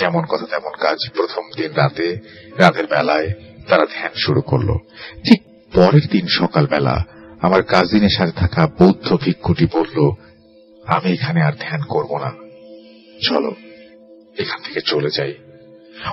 যেমন 0.00 0.22
কথা 0.22 0.46
তেমন 0.46 0.72
কাজ 0.80 0.98
প্রথম 1.14 1.42
দিন 1.56 1.72
রাতে, 1.72 2.16
রাতের 2.58 2.86
বেলায় 2.86 3.28
তারা 3.68 3.84
ধ্যান 3.94 4.10
শুরু 4.14 4.40
করল। 4.40 4.76
ঠিক 5.24 5.40
পরের 5.72 6.06
দিন 6.10 6.26
সকালবেলা 6.26 7.04
আমার 7.40 7.62
কাজিনের 7.62 8.10
সাথে 8.10 8.32
থাকা 8.32 8.66
বৌদ্ধ 8.66 9.16
ভিক্ষুটি 9.24 9.66
বলল, 9.72 9.98
আমি 10.86 11.12
এখানে 11.12 11.42
আর 11.42 11.52
ধ্যান 11.60 11.80
করব 11.88 12.18
না। 12.18 12.30
চলো, 13.22 13.54
এখান 14.38 14.58
থেকে 14.64 14.80
চলে 14.80 15.10
যাই। 15.10 15.34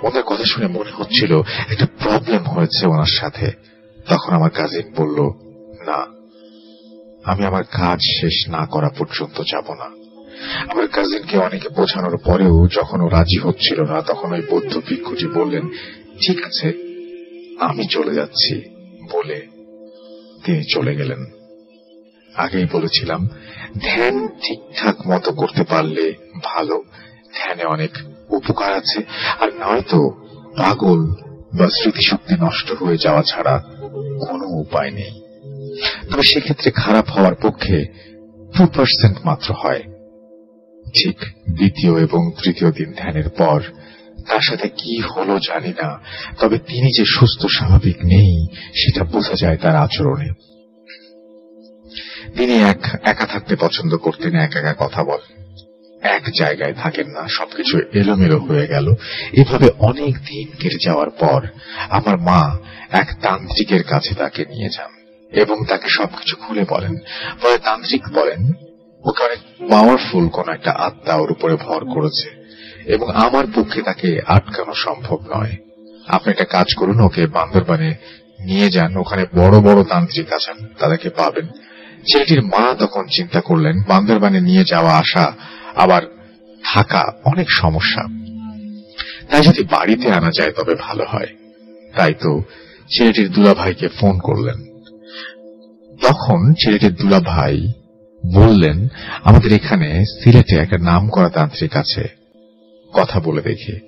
ওনার 0.04 0.24
কথা 0.24 0.46
শুনে 0.46 0.68
মনে 0.68 0.92
হচ্ছিল 0.92 1.42
একটা 1.70 1.88
প্রবলেম 2.04 2.44
হয়েছে 2.44 2.88
ওনার 2.88 3.12
সাথে। 3.20 3.52
তখন 4.10 4.34
আমার 4.34 4.50
কাজিন 4.50 4.94
বলল, 4.98 5.20
না, 5.86 6.06
আমি 7.32 7.46
আমার 7.46 7.64
কাজ 7.64 8.00
শেষ 8.02 8.50
না 8.50 8.66
করা 8.66 8.90
পর্যন্ত 8.90 9.42
যাব 9.52 9.74
না। 9.74 10.06
আমার 10.72 10.88
কাজিনকে 10.88 11.38
অনেকে 11.38 11.70
বোঝানোর 11.70 12.18
পরেও 12.18 12.68
যখন 12.68 13.02
ও 13.02 13.08
রাজি 13.08 13.40
হচ্ছিল 13.40 13.82
না, 13.82 14.02
তখন 14.02 14.34
ওই 14.34 14.42
বৌদ্ধ 14.50 14.78
ভিক্ষুটি 14.90 15.28
বললেন, 15.28 15.70
ঠিক 16.28 16.46
আছে, 16.46 16.68
আমি 17.60 17.88
চলে 17.88 18.16
যাচ্ছি। 18.16 18.62
বলে 19.14 19.48
তিনি 20.46 20.64
চলে 20.74 20.96
গেলেন। 20.96 21.26
আগেই 22.36 22.66
বলেছিলাম, 22.72 23.28
ধ্যান 23.82 24.28
ঠিকঠাক 24.28 25.08
মতো 25.08 25.32
করতে 25.32 25.64
পারলে 25.64 26.14
ভালো। 26.44 26.84
ধ্যানে 27.36 27.64
অনেক 27.64 27.92
উপকার 28.30 28.74
আছে। 28.74 29.04
আর 29.40 29.50
নয়তো 29.54 30.10
পাগল 30.58 31.08
বা 31.58 31.68
স্মৃতিশক্তি 31.70 32.34
নষ্ট 32.40 32.72
হয়ে 32.72 32.98
যাওয়া 32.98 33.24
ছাড়া 33.24 33.64
কোনো 34.20 34.46
উপায় 34.48 34.92
নেই। 34.92 35.14
তবে 36.12 36.24
সেক্ষেত্রে 36.24 36.72
খারাপ 36.72 37.10
হওয়ার 37.10 37.36
পক্ষে 37.36 37.86
টু 38.58 38.66
পার্সেন্ট 38.68 39.18
মাত্র 39.26 39.54
হয়। 39.58 39.84
ঠিক 40.94 41.18
দ্বিতীয় 41.56 41.94
এবং 42.02 42.32
তৃতীয় 42.44 42.72
দিন 42.72 42.94
ধ্যানের 42.98 43.30
পর 43.30 43.62
তার 44.28 44.42
সাথে 44.42 44.70
কি 44.70 45.02
হলো 45.02 45.40
জানি 45.40 45.70
না, 45.70 46.00
তবে 46.40 46.58
তিনি 46.58 46.88
যে 46.98 47.06
সুস্থ 47.06 47.46
স্বাভাবিক 47.46 47.98
নেই, 48.06 48.48
সেটা 48.74 49.04
বোঝা 49.04 49.36
যায় 49.42 49.58
তার 49.58 49.76
আচরণে। 49.76 50.30
তিনি 52.38 52.54
এক, 52.54 52.80
একা 53.04 53.26
থাকতে 53.26 53.56
পছন্দ 53.56 53.98
করতেন, 53.98 54.36
এক 54.36 54.56
একা 54.56 54.76
কথা 54.80 55.04
বলেন। 55.04 55.35
এক 56.06 56.24
জায়গায় 56.40 56.74
থাকেন 56.74 57.08
না, 57.08 57.28
সবকিছু 57.28 57.80
এলোমেলো 57.94 58.40
হয়ে 58.40 58.68
গেল। 58.68 58.94
এভাবে 59.34 59.70
অনেক 59.80 60.14
দিন 60.18 60.48
কেটে 60.60 60.78
যাওয়ার 60.82 61.10
পর 61.10 61.48
আমার 61.90 62.18
মা 62.20 62.60
এক 62.92 63.08
তান্ত্রিকের 63.22 63.84
কাছে 63.84 64.16
তাকে 64.16 64.46
নিয়ে 64.46 64.70
যান 64.70 64.92
এবং 65.32 65.66
তাকে 65.66 65.90
সবকিছু 65.90 66.36
খুলে 66.36 66.66
বলেন। 66.70 66.96
পরে 67.42 67.58
তান্ত্রিক 67.58 68.04
বলেন 68.14 68.52
ওকে 69.04 69.24
অনেক 69.24 69.72
পাওয়ারফুল 69.72 70.28
কোন 70.28 70.54
একটা 70.54 70.72
আত্মা 70.72 71.14
ওর 71.16 71.32
উপরে 71.32 71.56
ভর 71.56 71.86
করেছে 71.86 72.46
এবং 72.86 73.12
আমার 73.12 73.46
পক্ষে 73.56 73.82
তাকে 73.82 74.22
আটকানো 74.28 74.74
সম্ভব 74.74 75.18
নয়। 75.36 75.58
আপনি 76.08 76.32
একটা 76.32 76.46
কাজ 76.46 76.74
করুন, 76.76 77.00
ওকে 77.00 77.28
বান্দরবানে 77.28 77.96
নিয়ে 78.40 78.70
যান। 78.70 78.98
ওখানে 78.98 79.26
বড় 79.36 79.60
বড় 79.60 79.84
তান্ত্রিক 79.84 80.34
আছেন, 80.34 80.68
তাদেরকে 80.80 81.10
পাবেন। 81.10 81.48
ছেলেটির 82.12 82.42
মা 82.42 82.76
তখন 82.80 83.04
চিন্তা 83.08 83.42
করলেন, 83.42 83.84
বান্দরবানে 83.88 84.42
নিয়ে 84.42 84.64
যাওয়া 84.68 84.98
আসা 84.98 85.34
আবার 85.76 86.02
থাকা 86.64 87.14
অনেক 87.26 87.48
সমস্যা। 87.52 88.04
তাই 89.32 89.42
যদি 89.42 89.64
বাড়িতে 89.64 90.12
আনা 90.12 90.30
যায় 90.38 90.52
তবে 90.52 90.76
ভালো 90.76 91.06
হয়। 91.10 91.28
তাই 91.96 92.14
তো 92.14 92.44
ছেলেটির 92.98 93.32
দুলাভাইকে 93.32 93.88
ফোন 93.88 94.20
করলেন। 94.20 94.80
তখন 96.08 96.54
ছেলেটির 96.54 96.96
দুলাভাই 96.96 97.72
বললেন 98.34 98.88
আমাদের 99.24 99.54
এখানে 99.54 100.04
সিলেটে 100.06 100.56
একটা 100.56 100.78
নাম 100.78 101.10
করা 101.10 101.30
তান্ত্রিক 101.30 101.78
আছে। 101.78 102.08
কথা 102.94 103.20
বলে 103.20 103.42
দেখি। 103.42 103.80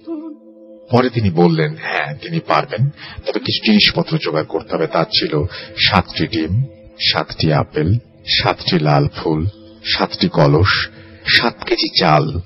পরে 0.91 1.09
তিনি 1.09 1.29
বললেন 1.29 1.75
হ্যাঁ 1.81 2.15
তিনি 2.15 2.39
পারবেন। 2.39 2.89
তবে 3.25 3.39
কিছু 3.39 3.65
জিনিসপত্র 3.65 4.17
জোগাড় 4.17 4.45
করতে 4.45 4.75
হবে। 4.75 4.87
তার 4.87 5.05
ছিল 5.05 5.45
সাতটি 5.77 6.27
ডিম 6.27 6.63
সাতটি 6.99 7.53
আপেল 7.53 7.97
সাতটি 8.27 8.79
লাল 8.79 9.07
ফুল 9.07 9.47
সাতটি 9.83 10.29
কলস 10.29 10.89
সাত 11.27 11.63
কেজি 11.63 11.99
চাল। 11.99 12.39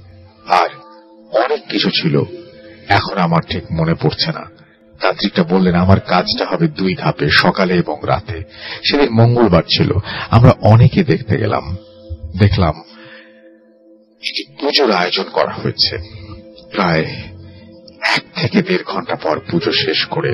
আর 0.45 0.67
অনেক 1.31 1.67
কিছু 1.69 1.89
ছিল। 1.89 2.21
এখন 2.87 3.17
আমার 3.17 3.41
ঠিক 3.49 3.63
মনে 3.71 3.93
পড়ছে 3.93 4.31
না। 4.31 4.49
তান্ত্রিকটা 5.01 5.43
বললেন, 5.43 5.75
আমার 5.75 5.99
কাজটা 5.99 6.45
হবে 6.45 6.67
দুই 6.67 6.95
ধাপে, 6.95 7.29
সকালে 7.29 7.73
এবং 7.73 7.97
রাতে। 8.03 8.43
সেদিন 8.83 9.09
মঙ্গলবার 9.11 9.63
ছিল। 9.63 9.91
আমরা 10.29 10.51
অনেকে 10.61 11.03
দেখতে 11.03 11.37
গেলাম। 11.37 11.75
দেখলাম 12.39 12.73
একটি 14.23 14.55
পুজোর 14.61 14.91
আয়োজন 14.91 15.23
করা 15.23 15.51
হয়েছে। 15.51 15.97
প্রায় 16.71 17.05
এক 18.15 18.23
থেকে 18.35 18.61
দেড় 18.61 18.83
ঘণ্টা 18.83 19.15
পর 19.15 19.39
পুজো 19.51 19.71
শেষ 19.71 20.05
করে 20.05 20.31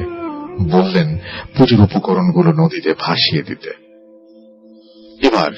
বললেন, 0.71 1.17
পুজোর 1.57 1.81
উপকরণগুলো 1.81 2.51
নদীতে 2.51 2.93
ভাসিয়ে 2.99 3.43
দিতে। 3.43 3.69
এবার 5.27 5.51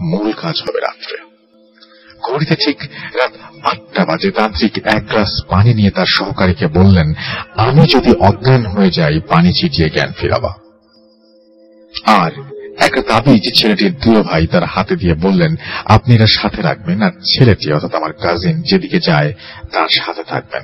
মূল 0.00 0.32
কাজ 0.32 0.62
হবে 0.62 0.80
রাত্রে। 0.80 1.31
ঘড়িতে 2.30 2.54
ঠিক 2.54 2.78
রাত 3.14 3.32
আটটা 3.64 4.04
বাজে 4.04 4.30
তান্ত্রিক 4.30 4.74
এক 4.86 5.02
গ্লাস 5.06 5.32
পানি 5.48 5.74
নিয়ে 5.74 5.90
তার 5.90 6.06
সহকারীকে 6.06 6.66
বললেন, 6.66 7.14
আমি 7.56 7.82
যদি 7.94 8.12
অজ্ঞান 8.20 8.66
হয়ে 8.66 8.90
যাই, 8.90 9.20
পানি 9.28 9.52
ছিটিয়ে 9.52 9.88
জ্ঞান 9.90 10.12
ফিরাবা। 10.12 10.52
আর 12.06 12.32
একটা 12.78 13.02
তাবিজ 13.02 13.60
ছেলেটির 13.60 13.92
দুই 13.98 14.22
ভাই 14.22 14.46
তার 14.46 14.64
হাতে 14.64 14.96
দিয়ে 14.96 15.14
বললেন, 15.14 15.56
আপনি 15.84 16.14
এরা 16.14 16.26
সাথে 16.26 16.62
রাখবেন 16.62 17.02
আর 17.02 17.10
ছেলেটি, 17.34 17.72
অর্থাৎ 17.72 17.94
আমার 17.94 18.12
কাজিন 18.12 18.62
যেদিকে 18.62 19.00
যায় 19.00 19.32
তার 19.72 19.88
সাথে 19.88 20.24
থাকবেন। 20.24 20.62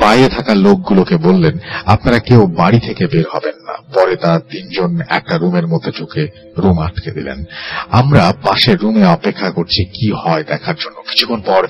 বাইরে 0.00 0.28
থাকা 0.28 0.54
লোকগুলোকে 0.54 1.16
বললেন, 1.16 1.58
আপনারা 1.86 2.18
কেউ 2.18 2.46
বাড়ি 2.46 2.80
থেকে 2.80 3.06
বের 3.06 3.24
হবেন 3.32 3.54
না। 3.66 3.74
পরে 3.94 4.16
তারা 4.16 4.38
তিনজন 4.38 5.00
একটা 5.08 5.38
রুমের 5.38 5.66
মধ্যে 5.66 5.90
ঢুকে 5.98 6.28
রুম 6.58 6.78
আটকে 6.78 7.10
দিলেন। 7.10 7.44
আমরা 7.90 8.32
পাশের 8.42 8.78
রুমে 8.78 9.06
অপেক্ষা 9.06 9.50
করছি, 9.50 9.84
কি 9.84 10.12
হয় 10.12 10.44
দেখার 10.44 10.74
জন্য। 10.74 11.02
কিছুক্ষণ 11.02 11.40
পর 11.40 11.66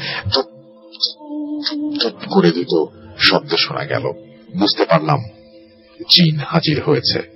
করে 2.30 2.50
দিত 2.50 2.84
শব্দ 3.18 3.54
শোনা 3.54 3.84
গেল। 3.84 4.12
বুঝতে 4.58 4.84
পারলাম, 4.84 5.24
জিন 6.14 6.38
হাজির 6.46 6.82
হয়েছে। 6.82 7.35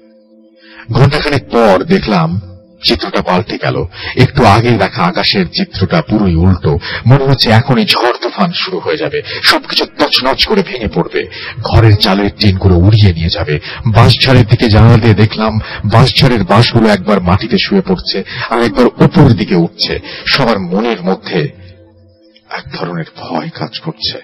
ঘন্টাখানেক 0.92 1.44
পর 1.50 1.84
দেখলাম 1.84 2.40
চিত্রটা 2.84 3.22
পাল্টে 3.22 3.58
গেল। 3.62 3.84
একটু 4.16 4.44
আগে 4.44 4.70
দেখা 4.70 5.02
আকাশের 5.02 5.46
চিত্রটা 5.48 6.02
পুরোই 6.02 6.34
উল্টো। 6.34 6.78
মনে 7.06 7.24
হচ্ছে 7.24 7.50
এখনই 7.50 7.84
ঝড় 7.84 8.18
তুফান 8.22 8.52
শুরু 8.52 8.78
হয়ে 8.78 8.96
যাবে। 8.96 9.22
সবকিছু 9.42 9.86
তছনছ 9.98 10.46
করে 10.46 10.62
ভেঙে 10.62 10.88
পড়বে। 10.94 11.26
ঘরের 11.62 11.96
চালের 11.96 12.30
টিনগুলো 12.40 12.74
উড়িয়ে 12.74 13.12
নিয়ে 13.14 13.30
যাবে। 13.30 13.60
বাঁশঝাড়ের 13.86 14.46
দিকে 14.46 14.68
জানালা 14.68 14.96
দিয়ে 14.96 15.14
দেখলাম 15.14 15.58
বাঁশঝাড়ের 15.92 16.44
বাঁশগুলো 16.44 16.88
একবার 16.88 17.20
মাটিতে 17.20 17.58
শুয়ে 17.58 17.82
পড়ছে 17.82 18.24
আর 18.50 18.62
একবার 18.62 18.86
উপরের 18.86 19.32
দিকে 19.32 19.54
উঠছে। 19.54 20.00
সবার 20.26 20.58
মনের 20.58 21.02
মধ্যে 21.04 21.48
এক 22.50 22.64
ধরনের 22.74 23.04
ভয় 23.16 23.48
কাজ 23.48 23.80
করছে। 23.80 24.18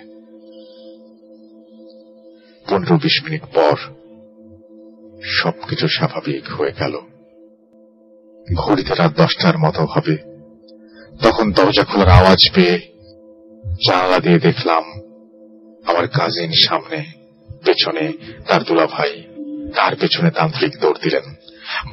পনেরো 2.71 2.97
বিশ 2.97 3.23
মিনিট 3.25 3.43
পর 3.55 3.96
সবকিছু 5.27 5.89
স্বাভাবিক 5.89 6.49
হয়ে 6.49 6.73
গেল। 6.81 7.01
ঘড়িতে 8.55 8.95
রাত 8.95 9.21
দশটার 9.21 9.59
মতো 9.59 9.85
হবে। 9.85 10.17
তখন 11.23 11.53
দরজা 11.53 11.85
খোলার 11.85 12.09
আওয়াজ 12.09 12.51
পেয়ে 12.55 12.79
জানালা 13.89 14.19
দিয়ে 14.19 14.39
দেখলাম, 14.39 14.85
আমার 15.87 16.09
কাজিন 16.09 16.53
সামনে, 16.53 17.05
পেছনে 17.65 18.13
তার 18.49 18.63
দুলা 18.63 18.87
ভাই 18.87 19.23
তার 19.77 19.97
পেছনে 19.97 20.31
তান্ত্রিক 20.31 20.77
দৌড় 20.81 20.99
দিলেন। 21.03 21.35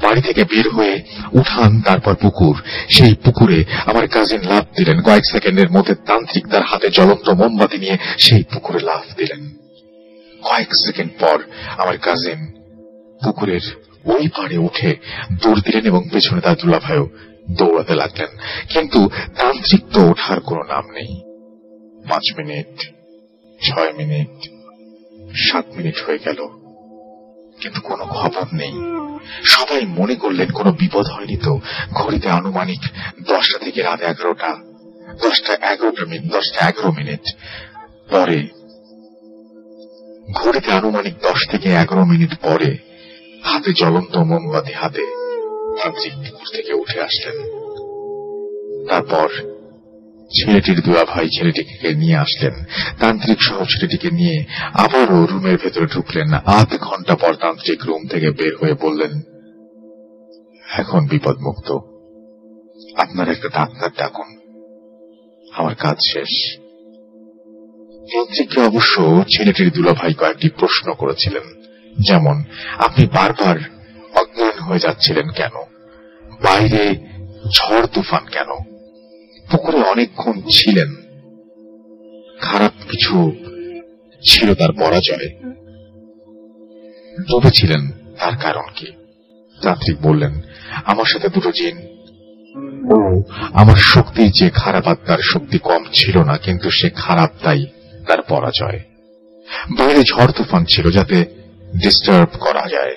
বাড়ি 0.01 0.21
থেকে 0.21 0.43
বের 0.43 0.69
হয়ে 0.69 1.03
উঠান 1.31 1.81
তারপর 1.81 2.15
পুকুর। 2.15 2.61
সেই 2.89 3.15
পুকুরে 3.15 3.65
আমার 3.85 4.07
কাজিন 4.07 4.41
লাভ 4.41 4.65
দিলেন। 4.77 5.01
কয়েক 5.01 5.23
সেকেন্ডের 5.31 5.71
মধ্যে 5.71 5.95
তান্ত্রিক 5.95 6.47
তার 6.47 6.61
হাতে 6.61 6.89
জ্বলন্ত 6.89 7.29
মোমবাতি 7.29 7.77
নিয়ে 7.77 7.97
সেই 8.17 8.43
পুকুরে 8.43 8.79
লাভ 8.79 9.01
দিলেন। 9.17 9.49
কয়েক 10.43 10.67
সেকেন্ড 10.85 11.11
পর 11.19 11.43
আমার 11.77 11.97
কাজিন 11.97 12.62
পুকুরের 13.23 13.61
ওই 14.05 14.27
পাড়ে 14.27 14.57
উঠে 14.57 14.95
দৌড় 15.43 15.61
দিলেন 15.61 15.85
এবং 15.85 16.09
পেছনে 16.11 16.41
তার 16.41 16.55
দুলাভাইও 16.55 17.09
দৌড়াতে 17.51 17.95
লাগলেন। 17.95 18.27
কিন্তু 18.69 19.09
তান্ত্রিক 19.37 19.81
তো 19.93 20.09
ওঠার 20.09 20.39
কোনো 20.39 20.61
নাম 20.63 20.91
নেই। 20.91 21.21
পাঁচ 22.09 22.37
মিনিট, 22.37 22.91
ছয় 23.61 23.93
মিনিট, 23.93 24.49
সাত 25.35 25.65
মিনিট 25.75 25.95
হয়ে 26.07 26.19
গেল। 26.25 26.47
কিন্তু 27.61 27.81
কোনো 27.81 28.05
খবর 28.05 28.43
নেই। 28.53 28.73
সবাই 29.43 29.81
মনে 29.85 30.15
করলেন 30.15 30.49
কোনো 30.49 30.71
বিপদ 30.71 31.05
হয়নি 31.05 31.37
তো। 31.37 31.59
ঘড়িতে 31.93 32.29
আনুমানিক 32.29 32.79
দশটা 33.27 33.59
থেকে 33.59 33.81
রাত 33.81 34.01
এগারোটা, 34.01 34.55
দশটা 35.23 35.53
এগারোটা 35.53 36.05
মিনিট 36.05 36.33
দশটা 36.33 36.69
এগারো 36.69 36.91
মিনিট। 36.91 37.35
পরে, 38.09 38.47
ঘড়িতে 40.33 40.71
আনুমানিক 40.71 41.13
দশ 41.13 41.49
থেকে 41.49 41.69
এগারো 41.69 42.05
মিনিট 42.05 42.29
পরে 42.41 42.92
হাতে 43.49 43.71
জ্বলন্ত 43.79 44.13
মোমবাতি 44.29 44.73
হাতে 44.81 45.05
তান্ত্রিক 45.77 46.13
পুকুর 46.23 46.47
থেকে 46.55 46.71
উঠে 46.73 46.99
আসলেন। 47.07 47.37
তারপর 48.89 49.29
ছেলেটির 50.31 50.79
দুয়া 50.81 51.03
ভাই 51.05 51.27
ছেলেটিকে 51.35 51.89
নিয়ে 52.01 52.17
আসলেন। 52.25 52.55
তান্ত্রিক 52.99 53.39
সহ 53.41 53.59
ছেলেটিকে 53.73 54.09
নিয়ে 54.19 54.37
আবারও 54.83 55.17
রুমের 55.31 55.57
ভেতরে 55.63 55.87
ঢুকলেন। 55.95 56.27
আধ 56.57 56.69
ঘণ্টা 56.87 57.13
পর 57.15 57.33
তান্ত্রিক 57.33 57.79
রুম 57.87 58.01
থেকে 58.07 58.27
বের 58.31 58.53
হয়ে 58.61 58.75
বললেন, 58.83 59.13
এখন 60.79 61.01
বিপদ 61.07 61.37
মুক্ত 61.47 61.69
আপনার 62.97 63.27
একটা 63.29 63.49
ডাক্তার 63.57 63.91
ডাকুন। 63.97 64.29
আমার 65.47 65.75
কাজ 65.75 65.97
শেষ। 66.13 66.33
তান্ত্রিককে 68.09 68.59
অবশ্য 68.69 68.95
ছেলেটির 69.33 69.69
দুলাভাই 69.71 70.13
কয়েকটি 70.13 70.47
প্রশ্ন 70.59 70.87
করেছিলেন। 70.93 71.45
যেমন, 71.99 72.43
আপনি 72.77 73.07
বারবার 73.07 73.57
অজ্ঞান 74.15 74.59
হয়ে 74.59 74.79
যাচ্ছিলেন 74.79 75.29
কেন? 75.29 75.51
বাইরে 76.43 76.95
ঝড় 77.51 77.87
তুফান 77.87 78.25
কেন? 78.31 78.47
পুকুরে 79.51 79.83
অনেকক্ষণ 79.83 80.41
ছিলেন। 80.49 80.95
খারাপ 82.41 82.71
কিছু 82.89 83.31
ছিল 84.21 84.53
তার 84.53 84.71
পরাজয় 84.71 85.29
ডুবেছিলেন 87.29 87.91
তার 88.19 88.35
কারণ 88.37 88.63
কি? 88.75 88.87
তান্ত্রিক 89.61 90.01
বললেন, 90.01 90.41
আমার 90.85 91.05
সাথে 91.05 91.29
দুটো 91.29 91.51
জিন। 91.51 91.77
ও, 92.91 93.23
আমার 93.53 93.75
শক্তির 93.75 94.31
যে 94.31 94.49
খারাপ 94.49 94.87
আত্মার 94.87 95.17
শক্তি 95.17 95.57
কম 95.57 95.83
ছিল 95.93 96.23
না, 96.23 96.37
কিন্তু 96.37 96.69
সে 96.69 96.89
খারাপ 96.89 97.31
তাই 97.43 97.65
তার 98.07 98.21
পরাজয়। 98.21 98.79
বাইরে 99.77 100.03
ঝড় 100.03 100.31
তুফান 100.31 100.65
ছিল 100.65 100.91
যাতে 100.91 101.25
ডিস্টার্ব 101.81 102.27
করা 102.39 102.69
যায়। 102.69 102.95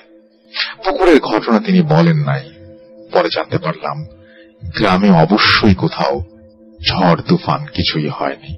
পুকুরের 0.85 1.19
ঘটনা 1.19 1.59
তিনি 1.59 1.81
বলেন 1.81 2.17
নাই। 2.17 2.49
পরে 3.11 3.29
জানতে 3.35 3.57
পারলাম, 3.57 4.05
গ্রামে 4.77 5.09
অবশ্যই 5.09 5.75
কোথাও 5.75 6.23
ঝড়, 6.87 7.21
তুফান 7.21 7.65
কিছুই 7.65 8.07
হয়নি। 8.07 8.55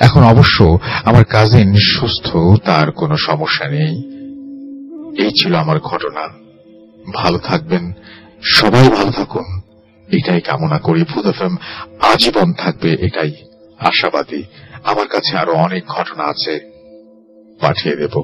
এখন 0.00 0.22
অবশ্য 0.22 0.78
আমার 1.04 1.24
কাজিন 1.24 1.74
সুস্থ, 1.74 2.36
তার 2.64 2.92
কোনো 2.92 3.16
সমস্যা 3.16 3.68
নেই। 3.68 4.20
এই 5.24 5.30
ছিল 5.30 5.54
আমার 5.54 5.78
ঘটনা। 5.80 6.28
ভালো 7.14 7.38
থাকবেন, 7.38 7.92
সবাই 8.42 8.88
ভালো 8.88 9.10
থাকুন। 9.10 9.60
এটাই 10.12 10.40
কামনা 10.40 10.78
করি। 10.78 11.04
ভূত 11.04 11.26
এফএম 11.26 11.56
আজীবন 12.00 12.52
থাকবে 12.52 12.96
এটাই 13.00 13.32
আশাবাদী। 13.78 14.42
আমার 14.84 15.08
কাছে 15.08 15.36
আরও 15.36 15.52
অনেক 15.52 15.86
ঘটনা 15.86 16.24
আছে। 16.24 16.69
পাঠিয়ে 17.60 17.96
দেব। 17.96 18.22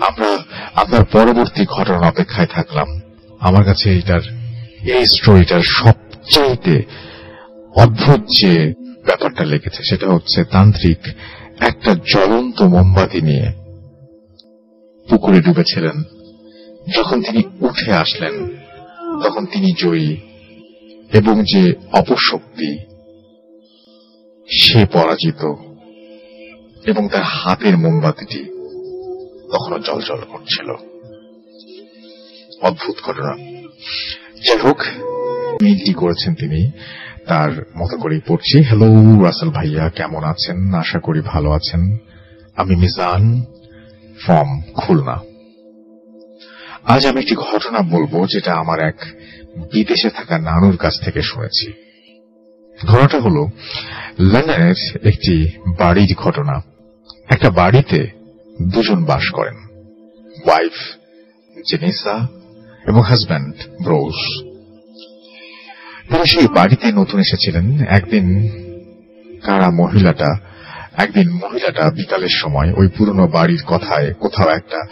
আমরা 0.00 0.38
আপনার 0.74 1.04
পরবর্তী 1.04 1.64
ঘটনার 1.64 2.04
অপেক্ষায় 2.04 2.46
থাকলাম। 2.46 3.00
আমার 3.40 3.64
কাছে 3.64 3.98
এটার 3.98 4.20
এই 4.94 5.06
স্টোরিটার 5.06 5.60
সবচেয়ে 5.60 6.82
অদ্ভুত 7.76 8.20
যে 8.40 8.72
ব্যাপারটা 9.04 9.44
লেগেছে, 9.44 9.82
সেটা 9.82 10.06
হচ্ছে 10.08 10.44
তান্ত্রিক 10.44 10.98
একটা 11.60 11.94
জ্বলন্ত 11.94 12.62
মোমবাতি 12.62 13.20
নিয়ে 13.22 13.52
পুকুরে 15.10 15.40
ডুবেছিলেন। 15.40 16.02
যখন 16.96 17.22
তিনি 17.22 17.42
উঠে 17.60 17.92
আসলেন, 17.92 18.34
তখন 19.24 19.46
তিনি 19.46 19.72
জয়ী 19.72 20.16
এবং 21.12 21.44
যে 21.44 21.72
অপশক্তি, 21.92 22.78
সে 24.48 24.86
পরাজিত 24.92 25.54
এবং 26.86 27.08
তার 27.08 27.22
হাতের 27.22 27.78
মোমবাতিটি 27.78 28.53
তখনও 29.54 29.78
জল 29.78 30.16
করছিল। 30.16 30.70
অদ্ভুত 32.62 32.96
ঘটনা। 33.02 33.36
যাই 34.46 34.58
হোক 34.58 34.80
মেইলটি 35.62 35.92
করেছেন 35.92 36.34
তিনি। 36.34 36.70
তার 37.26 37.50
মতো 37.52 37.98
করেই 37.98 38.20
পড়ছি। 38.26 38.62
হ্যালো 38.62 39.24
রাসেল 39.24 39.48
ভাইয়া, 39.48 39.90
কেমন 39.90 40.24
আছেন? 40.24 40.74
আশা 40.74 40.98
করি 40.98 41.20
ভালো 41.20 41.50
আছেন। 41.50 41.96
আমি 42.56 42.76
মিজান 42.76 43.44
ফ্রম 44.24 44.62
খুলনা। 44.74 45.20
আজ 46.84 47.06
আমি 47.06 47.20
একটি 47.20 47.34
ঘটনা 47.34 47.78
বলব 47.78 48.26
যেটা 48.28 48.54
আমার 48.54 48.80
এক 48.80 48.96
বিদেশে 49.72 50.10
থাকা 50.10 50.38
নানুর 50.38 50.76
কাছ 50.76 51.00
থেকে 51.00 51.22
শুনেছি। 51.22 51.72
ঘটনাটা 52.86 53.20
হলো, 53.20 53.46
লন্ডনের 54.20 55.06
একটি 55.06 55.50
বাড়ির 55.78 56.14
ঘটনা। 56.16 56.62
একটা 57.28 57.50
বাড়িতে 57.50 58.23
দুজন 58.62 59.04
বাস 59.04 59.30
করেন। 59.30 59.54
ওয়াইফ 60.46 60.72
জেনিসা 61.70 62.28
এবং 62.86 63.02
হাজব্যান্ড 63.02 63.54
ব্রোস 63.84 64.42
তারা 66.10 66.24
সেই 66.24 66.46
বাড়িতে 66.46 66.92
নতুন 66.92 67.20
এসেছিলেন। 67.20 67.84
একদিন 67.88 68.48
কারা 69.44 69.70
মহিলাটা, 69.70 70.38
একদিন 70.96 71.30
মহিলাটা 71.30 71.90
বিকালের 71.90 72.28
সময় 72.28 72.72
ওই 72.72 72.88
পুরনো 72.88 73.26
বাড়ির 73.26 73.62
কথায় 73.66 74.12
কোথাও 74.12 74.48
একটা 74.48 74.86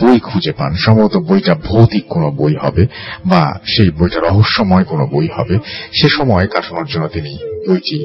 বই 0.00 0.20
খুঁজে 0.20 0.52
পান। 0.52 0.74
সম্ভবত 0.74 1.16
বইটা 1.16 1.54
ভৌতিক 1.54 2.06
কোনো 2.06 2.30
বই 2.30 2.54
হবে 2.62 2.86
বা 3.26 3.58
সেই 3.64 3.90
বইটা 3.90 4.20
রহস্যময় 4.20 4.84
কোনো 4.84 5.06
বই 5.06 5.28
হবে। 5.34 5.58
সে 5.92 6.08
সময় 6.08 6.46
কাটানোর 6.46 6.86
জন্য 6.86 7.08
তিনি 7.08 7.38
বইটি 7.68 7.98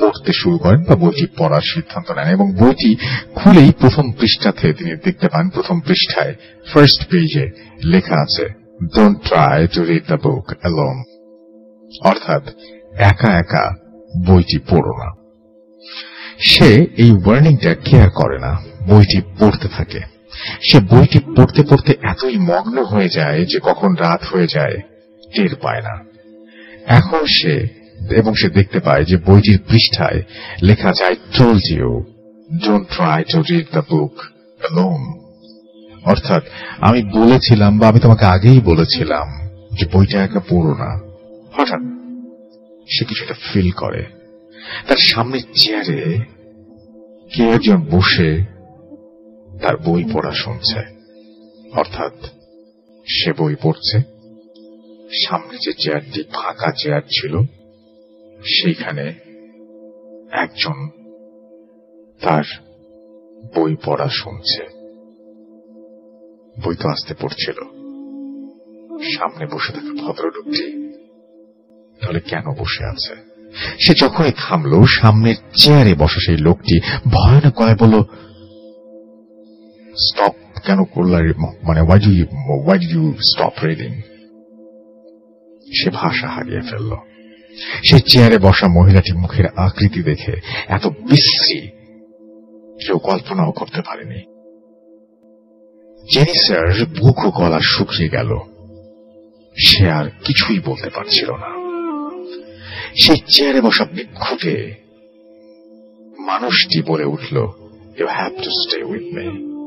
পড়তে 0.00 0.32
শুরু 0.40 0.56
করেন 0.58 0.80
বা 0.88 0.94
বইটি 1.02 1.26
পড়ার 1.38 1.64
সিদ্ধান্ত 1.72 2.08
নেন 2.16 2.28
এবং 2.36 2.48
বইটি 2.60 2.90
খুলেই 3.34 3.70
প্রথম 3.80 4.06
পৃষ্ঠাতে 4.18 4.66
তিনি 4.72 4.92
দেখতে 5.06 5.26
পান, 5.32 5.44
প্রথম 5.56 5.76
পৃষ্ঠায় 5.86 6.34
ফার্স্ট 6.66 7.00
পেজে 7.10 7.44
লেখা 7.92 8.16
আছে 8.24 8.44
don't 8.94 9.18
try 9.28 9.58
to 9.74 9.80
read 9.84 10.04
the 10.10 10.18
book 10.24 10.46
alone 10.60 10.96
অর্থাৎ 12.10 12.42
একা 13.10 13.30
একা 13.42 13.64
বইটি 14.26 14.58
পড়ো 14.70 14.92
না। 15.02 15.08
সে 16.50 16.70
এই 17.02 17.10
ওয়ার্নিংটা 17.24 17.72
কেয়ার 17.86 18.10
করে 18.10 18.38
না, 18.38 18.52
বইটি 18.88 19.18
পড়তে 19.38 19.68
থাকে। 19.76 20.00
সে 20.60 20.78
বইটি 20.90 21.18
পড়তে 21.36 21.62
পড়তে 21.70 21.92
এতই 22.02 22.36
মগ্ন 22.50 22.76
হয়ে 22.84 23.08
যায় 23.08 23.40
যে 23.44 23.58
কখন 23.62 23.90
রাত 23.94 24.22
হয়ে 24.24 24.48
যায়, 24.56 24.76
টের 25.34 25.52
পায় 25.62 25.82
না। 25.82 25.94
এখন 26.98 27.22
সে 27.38 27.54
এবং 28.10 28.34
সে 28.34 28.48
দেখতে 28.48 28.80
পায় 28.80 29.04
যে 29.04 29.16
বইটির 29.16 29.58
পৃষ্ঠায় 29.68 30.22
লেখা 30.62 30.92
যায় 30.92 31.16
told 31.38 31.70
you 31.70 32.04
don't 32.66 32.88
try 32.88 33.24
to 33.24 33.42
read 33.42 33.66
the 33.72 33.82
book 33.90 34.20
অর্থাৎ, 36.04 36.42
আমি 36.78 37.02
বলেছিলাম 37.02 37.78
বা 37.78 37.88
আমি 37.88 38.00
তোমাকে 38.00 38.24
আগেই 38.24 38.60
বলেছিলাম 38.60 39.48
যে 39.80 39.86
বইটা 39.92 40.24
একা 40.24 40.40
পড়ো 40.40 40.74
না। 40.74 41.00
হঠাৎ 41.52 41.80
সে 42.88 43.04
কিছুটা 43.04 43.34
ফিল 43.52 43.70
করে। 43.70 44.04
তার 44.88 44.96
সামনের 44.96 45.40
চেয়ারে 45.56 46.18
কে 47.34 47.48
একজন 47.48 47.76
বসে 47.76 48.44
তার 49.62 49.76
বই 49.76 50.04
পড়া 50.12 50.30
শুনছে। 50.30 50.80
অর্থাৎ 51.72 52.12
সে 53.06 53.32
বই 53.32 53.54
পড়ছে। 53.62 53.98
সামনে 55.26 55.58
যে 55.58 55.72
চেয়ারটি 55.72 56.22
ফাঁকা 56.22 56.72
চেয়ার 56.72 57.02
ছিল 57.10 57.38
সেইখানে 58.44 59.14
একজন 60.32 60.88
তার 62.20 62.42
বই 63.54 63.76
পড়া 63.84 64.08
শুনছে। 64.08 64.62
বই 66.64 66.76
তো 66.76 66.88
আসতে 66.88 67.14
পড়ছিল। 67.20 67.58
সামনে 69.18 69.46
বসে 69.46 69.72
থাকা 69.72 70.02
ভদ্রলোকটি 70.02 70.92
তাহলে 72.00 72.20
কেন 72.20 72.54
বসে 72.58 72.84
আছে? 72.84 73.14
সে 73.78 73.94
যখনই 73.94 74.32
থামলো 74.36 74.86
সামনের 74.86 75.34
চেয়ারে 75.56 75.94
বসা 75.94 76.20
সেই 76.20 76.36
লোকটি 76.36 76.80
ভয়ানক 77.12 77.54
গলায় 77.54 77.76
বলল 77.80 78.02
স্টপ 79.96 80.34
কেন 80.66 80.84
করলার 80.84 81.24
মানে 81.62 81.80
why 81.80 81.98
do 82.00 82.10
you 82.12 83.14
stop 83.20 83.64
reading 83.64 84.00
সে 85.72 85.90
ভাষা 85.90 86.28
হারিয়ে 86.28 86.60
ফেলল। 86.60 86.96
সেই 87.84 88.00
চেয়ারে 88.00 88.38
বসা 88.38 88.68
মহিলাটির 88.68 89.16
মুখের 89.16 89.46
আকৃতি 89.56 90.02
দেখে 90.02 90.32
এত 90.68 90.86
বিশ্রী 90.86 91.68
কেউ 92.86 92.98
কল্পনাও 92.98 93.52
করতে 93.52 93.82
পারেনি। 93.82 94.20
জেনিসার 96.12 96.84
বুক 96.84 97.18
ও 97.24 97.30
গলা 97.30 97.60
শুকিয়ে 97.60 98.08
গেল, 98.08 98.38
সে 99.56 99.90
আর 99.90 100.10
কিছুই 100.24 100.60
বলতে 100.60 100.90
পারছিল 100.90 101.30
না। 101.30 101.50
সেই 102.96 103.20
চেয়ারে 103.28 103.60
বসা 103.60 103.84
বিক্ষুটে 103.84 104.74
মানুষটি 106.18 106.82
বলে 106.82 107.04
উঠল 107.04 107.36
you 107.98 108.06
have 108.06 108.32
to 108.44 108.50
stay 108.50 108.82
with 108.82 109.06
me 109.14 109.57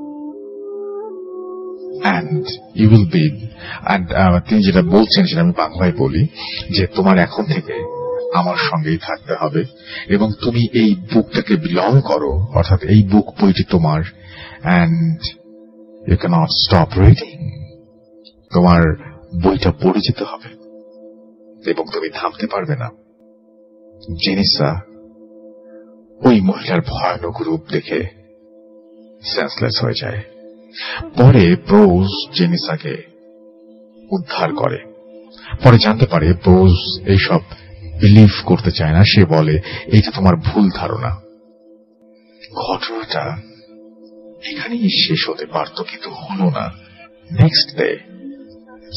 and 2.05 2.43
you 2.79 2.87
will 2.93 3.07
be 3.15 3.25
and 3.87 4.05
তিনি 4.47 4.59
যেটা 4.67 4.83
বলছেন 4.95 5.23
সেটা 5.29 5.41
আমি 5.45 5.55
বাংলায় 5.63 5.93
বলি, 6.03 6.23
যে 6.75 6.83
তোমার 6.95 7.15
এখন 7.27 7.43
থেকে 7.53 7.75
আমার 8.39 8.57
সঙ্গেই 8.69 8.99
থাকতে 9.07 9.33
হবে 9.41 9.61
এবং 10.15 10.27
তুমি 10.43 10.61
এই 10.81 10.89
বুকটাকে 11.11 11.53
বিলং 11.65 11.91
করো, 12.09 12.31
অর্থাৎ 12.57 12.81
এই 12.93 13.01
বুক 13.11 13.27
বইটি 13.39 13.63
তোমার 13.73 14.01
and 14.67 15.19
you 16.09 16.17
cannot 16.23 16.49
stop 16.63 16.89
reading 17.03 17.37
তোমার 18.53 18.81
বইটা 19.43 19.71
পড়ে 19.81 19.99
যেতে 20.07 20.23
হবে 20.31 20.49
এবং 21.71 21.83
তুমি 21.93 22.07
থামতে 22.17 22.45
পারবে 22.53 22.75
না। 22.81 22.87
জেনিসা 24.23 24.69
ওই 26.21 26.37
মহিলার 26.49 26.81
ভয়ানক 26.91 27.37
রূপ 27.45 27.61
দেখে 27.75 27.99
সেন্সলেস 29.33 29.75
হয়ে 29.83 29.99
যায়। 30.03 30.21
পরে 31.17 31.55
ব্রোজ 31.55 32.37
জেনিসাকে 32.37 33.03
উদ্ধার 34.11 34.55
করে। 34.55 34.77
পরে 35.63 35.77
জানতে 35.77 36.05
পারে 36.05 36.33
ব্রোজ 36.33 37.01
এইসব 37.07 37.39
বিলিভ 38.01 38.29
করতে 38.45 38.71
চায় 38.71 38.91
না। 38.91 39.03
সে 39.03 39.25
বলে, 39.25 39.61
এইটা 39.91 40.11
তোমার 40.11 40.35
ভুল 40.35 40.69
ধারণা। 40.75 41.21
ঘটনাটা 42.55 43.37
এখানেই 44.51 44.89
শেষ 44.89 45.29
হতে 45.29 45.45
পারত, 45.45 45.81
কিন্তু 45.81 46.09
হল 46.09 46.49
না। 46.49 46.71
নেক্সট 47.31 47.77
ডে 47.77 47.97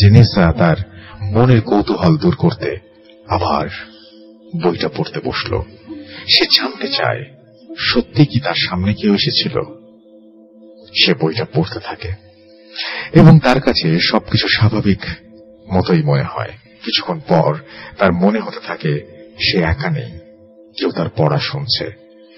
জেনেসা 0.00 0.52
তার 0.52 0.76
মনের 1.22 1.60
কৌতূহল 1.60 2.16
দূর 2.16 2.34
করতে 2.34 2.78
আবার 3.28 3.68
বইটা 4.62 4.88
পড়তে 4.88 5.20
বসল। 5.24 5.60
সে 6.28 6.44
জানতে 6.44 6.88
চায়, 6.88 7.24
সত্যি 7.78 8.26
কি 8.26 8.40
তার 8.40 8.54
সামনে 8.54 8.94
কেউ 8.94 9.14
এসেছিল? 9.14 9.83
সে 10.94 11.14
বইটা 11.14 11.46
পড়তে 11.54 11.80
থাকে। 11.80 12.10
এবং 13.12 13.38
তার 13.38 13.60
কাছে 13.60 13.98
সবকিছু 14.00 14.48
স্বাভাবিক 14.48 15.02
মতোই 15.72 16.02
মনে 16.02 16.22
হয়। 16.22 16.52
কিছুক্ষণ 16.84 17.20
পর 17.28 17.54
তার 17.98 18.12
মনে 18.12 18.40
হতে 18.40 18.60
থাকে, 18.66 18.92
সে 19.38 19.58
একা 19.58 19.90
নেই, 19.90 20.18
কেউ 20.78 20.90
তার 20.90 21.08
পড়া 21.16 21.38
শুনছে, 21.38 21.86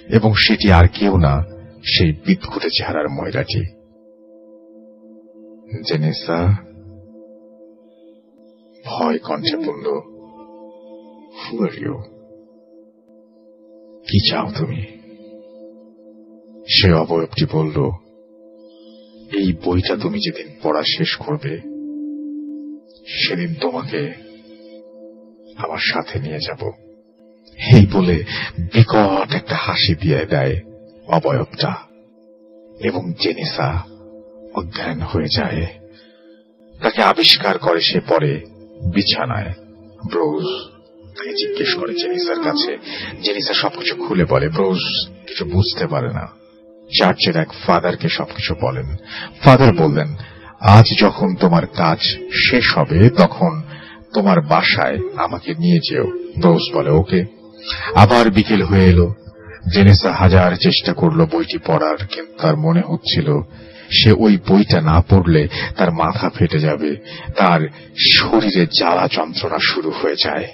এবং 0.08 0.34
সেটি 0.34 0.72
আর 0.72 0.88
কেউ 0.88 1.16
না, 1.16 1.44
সেই 1.84 2.12
বিদঘুটে 2.26 2.68
চেহারার 2.70 3.08
মহিলাটি। 3.08 3.62
জেনেসা, 5.82 6.56
ভয় 8.84 9.18
কণ্ঠে 9.18 9.56
বলল 9.56 9.86
কি 14.08 14.30
চাও 14.30 14.48
তুমি? 14.58 14.82
সে 16.68 16.92
অবয়বটি 16.92 17.46
বলল 17.52 17.90
এই 19.36 19.52
বইটা 19.64 19.96
তুমি 19.96 20.18
যেদিন 20.18 20.46
পড়া 20.62 20.82
শেষ 20.82 21.16
করবে, 21.16 21.56
সেদিন 23.06 23.54
তোমাকে 23.60 24.12
আমার 25.56 25.78
সাথে 25.78 26.18
নিয়ে 26.18 26.38
যাব। 26.38 26.70
এই 27.74 27.86
বলে 27.92 28.24
বিকট 28.58 29.34
একটা 29.34 29.56
হাসি 29.56 29.94
দিয়ে 29.94 30.26
দেয় 30.26 30.60
অবয়বটা 31.06 31.74
এবং 32.80 33.12
জেনিসা 33.20 33.82
অজ্ঞান 34.54 35.00
হয়ে 35.00 35.28
যায়। 35.28 35.66
তাকে 36.82 37.02
আবিষ্কার 37.02 37.58
করে 37.58 37.80
সে 37.80 38.00
পরে 38.00 38.40
বিছানায়। 38.94 39.52
ব্রোজ 40.12 40.46
তাকে 41.16 41.32
জিজ্ঞেস 41.32 41.74
করে 41.74 41.94
জেনিসার 41.94 42.40
কাছে। 42.44 42.78
জেনিসা 43.22 43.54
সবকিছু 43.54 43.94
খুলে 43.94 44.24
বলে, 44.24 44.48
ব্রোজ, 44.48 45.08
কিছু 45.26 45.44
বুঝতে 45.44 45.86
পারে 45.86 46.08
না। 46.08 46.45
চার্চের 46.98 47.36
এক 47.36 47.48
ফাদারকে 47.66 48.08
সবকিছু 48.08 48.54
বলেন। 48.60 48.96
ফাদার 49.42 49.72
বললেন, 49.74 50.16
আজ 50.60 50.84
যখন 51.00 51.34
তোমার 51.34 51.66
কাজ 51.66 51.98
শেষ 52.32 52.78
হবে, 52.78 53.10
তখন 53.10 53.62
তোমার 54.14 54.40
বাসায় 54.40 54.98
আমাকে 55.16 55.54
নিয়ে 55.54 55.80
যেও। 55.90 56.04
ব্রোজ 56.40 56.74
বলে, 56.74 56.90
ওকে। 56.90 57.24
আবার 57.94 58.30
বিকেল 58.30 58.62
হয়ে 58.62 58.84
এলো। 58.84 59.14
জেনেসা 59.74 60.12
হাজার 60.12 60.56
চেষ্টা 60.56 60.92
করল 60.92 61.24
বইটি 61.24 61.58
পড়ার, 61.58 61.96
কিন্তু 61.96 62.32
তার 62.42 62.56
মনে 62.56 62.82
হচ্ছিল, 62.88 63.40
সে 63.90 64.12
ওই 64.12 64.38
বইটা 64.48 64.80
না 64.80 65.00
পড়লে 65.00 65.48
তার 65.76 65.92
মাথা 65.92 66.30
ফেটে 66.30 66.58
যাবে, 66.58 66.96
তার 67.36 67.60
শরীরে 67.98 68.66
জ্বালা 68.66 69.08
যন্ত্রণা 69.12 69.58
শুরু 69.62 69.90
হয়ে 69.90 70.14
যায়। 70.24 70.46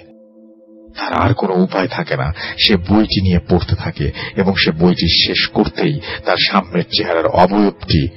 তার 0.97 1.13
আর 1.13 1.33
কোনো 1.33 1.53
উপায় 1.53 1.87
থাকে 1.87 2.15
না। 2.17 2.33
সে 2.57 2.77
বইটি 2.77 3.21
নিয়ে 3.21 3.39
পড়তে 3.49 3.75
থাকে 3.75 4.11
এবং 4.35 4.55
সে 4.55 4.71
বইটি 4.71 5.27
শেষ 5.27 5.47
করতেই 5.47 5.99
তার 6.25 6.37
সামনের 6.37 6.83
চেহারার 6.83 7.25
অবয়বটি 7.25 8.07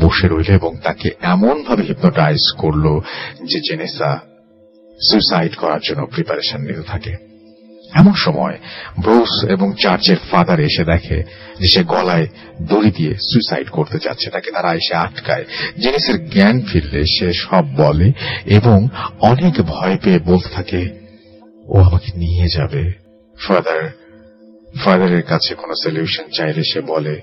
বসে 0.00 0.28
রইল 0.28 0.54
এবং 0.54 0.76
তাকে 0.76 1.10
এমন 1.22 1.62
ভাবে 1.62 1.82
হিপনোটাইজ 1.82 2.52
করল 2.58 3.00
যে 3.44 3.60
জেনেসা 3.60 4.20
সুইসাইড 5.00 5.54
করার 5.54 5.80
জন্য 5.84 6.06
প্রিপারেশন 6.06 6.60
নিতে 6.60 6.82
থাকে। 6.82 7.16
এমন 7.94 8.12
সময় 8.14 8.58
ব্রোস 9.00 9.44
এবং 9.44 9.72
চার্চের 9.82 10.16
ফাদার 10.30 10.60
এসে 10.60 10.84
দেখে 10.84 11.22
যে 11.60 11.66
সে 11.66 11.84
গলায় 11.84 12.26
দড়ি 12.62 12.90
দিয়ে 12.90 13.14
সুইসাইড 13.14 13.68
করতে 13.68 13.98
যাচ্ছে। 14.04 14.30
তাকে 14.30 14.50
তারা 14.50 14.74
এসে 14.74 14.94
আটকায়। 14.94 15.44
জেনিসের 15.78 16.30
জ্ঞান 16.30 16.60
ফিরলে, 16.60 17.04
সে 17.04 17.32
সব 17.32 17.74
বলে 17.76 18.12
এবং 18.44 18.88
অনেক 19.20 19.54
ভয় 19.62 19.98
পেয়ে 20.02 20.18
বলতে 20.18 20.48
থাকে 20.48 21.03
ও 21.68 21.80
আমাকে 21.80 22.18
নিয়ে 22.18 22.48
যাবে। 22.48 22.92
ফাদার, 23.46 23.90
ফাদারের 24.84 25.22
কাছে 25.22 25.54
কোনো 25.54 25.74
সলিউশন 25.84 26.24
চাইলে 26.36 26.64
সে 26.64 26.80
বলে, 26.80 27.20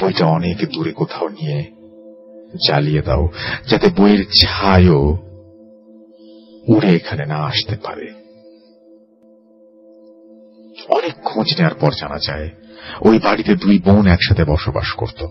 বইটা 0.00 0.26
অনেক 0.26 0.56
দূরে 0.74 0.92
কোথাও 0.92 1.28
নিয়ে 1.28 1.64
জ্বালিয়ে 2.66 3.02
দাও, 3.02 3.28
যাতে 3.66 3.90
বইয়ের 3.96 4.24
ছায়ও 4.24 5.18
উড়ে 6.68 6.96
এখানে 6.96 7.26
না 7.26 7.36
আসতে 7.36 7.76
পারে। 7.82 8.12
অনেক 10.88 11.14
খোঁজ 11.24 11.54
নেওয়ার 11.58 11.74
পর 11.74 11.92
জানা 12.00 12.18
যায়, 12.18 12.50
ওই 13.00 13.18
বাড়িতে 13.18 13.54
দুই 13.54 13.78
বোন 13.78 14.06
একসাথে 14.06 14.44
বসবাস 14.44 14.92
করত। 14.92 15.26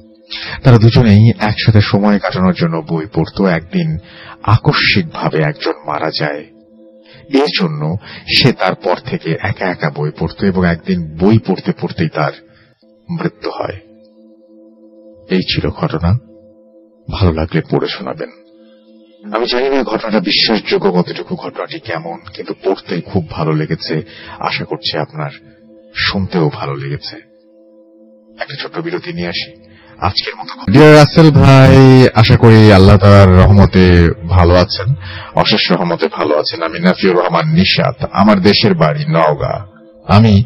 তারা 0.64 0.78
দুজনেই 0.78 1.34
একসাথে 1.40 1.82
সময় 1.82 2.20
কাটানোর 2.20 2.54
জন্য 2.54 2.84
বই 2.90 3.06
পড়ত। 3.14 3.42
একদিন 3.42 3.98
আকস্মিকভাবে 4.44 5.38
একজন 5.44 5.74
মারা 5.86 6.12
যায়। 6.20 6.46
এর 7.34 7.48
জন্য 7.60 7.98
সে 8.38 8.54
তারপর 8.54 8.96
থেকে 9.06 9.38
একা 9.40 9.66
একা 9.66 9.90
বই 9.90 10.12
পড়ত 10.20 10.44
এবং 10.44 10.68
একদিন 10.68 11.18
বই 11.18 11.40
পড়তে 11.40 11.72
পড়তেই 11.82 12.10
তার 12.10 12.32
মৃত্যু 13.10 13.50
হয়। 13.50 13.80
এই 15.30 15.42
ছিল 15.42 15.70
ঘটনা। 15.70 16.18
ভালো 17.12 17.34
লাগলে 17.34 17.62
পড়ে 17.72 17.88
শোনাবেন। 17.88 18.30
আমি 19.34 19.46
জানি 19.48 19.70
না 19.70 19.84
ঘটনাটা 19.84 20.20
বিশ্বাসযোগ্য 20.20 20.92
কতটুকু 20.92 21.36
ঘটনাটি 21.36 21.80
কেমন, 21.80 22.18
কিন্তু 22.34 22.54
পড়তে 22.64 23.02
খুব 23.02 23.30
ভালো 23.30 23.52
লেগেছে। 23.52 24.02
আশা 24.40 24.66
করছি 24.66 24.98
আপনার 24.98 25.32
শুনতেও 25.96 26.50
ভালো 26.50 26.76
লেগেছে। 26.76 27.16
একটা 28.40 28.56
ছোট্ট 28.56 28.80
বিরতি 28.80 29.14
নিয়ে 29.14 29.28
আসি। 29.28 29.69
আজকের 30.02 30.34
মতো 30.40 30.72
ডিয়ার 30.72 30.96
রাসেল 30.96 31.32
ভাই, 31.32 32.08
আশা 32.16 32.38
করি 32.38 32.74
আল্লাহ 32.74 32.98
তালার 32.98 33.38
রহমতে 33.38 34.10
ভালো 34.30 34.56
আছেন। 34.56 34.94
অশেষ 35.36 35.72
রহমতে 35.72 36.08
ভালো 36.08 36.40
আছেন। 36.40 36.64
আমি 36.64 36.80
নাফিউর 36.80 37.18
রহমান 37.18 37.48
নিশাত, 37.48 38.10
আমার 38.12 38.42
দেশের 38.42 38.74
বাড়ি 38.74 39.06
নওগাঁ। 39.10 39.60
আমি 40.08 40.44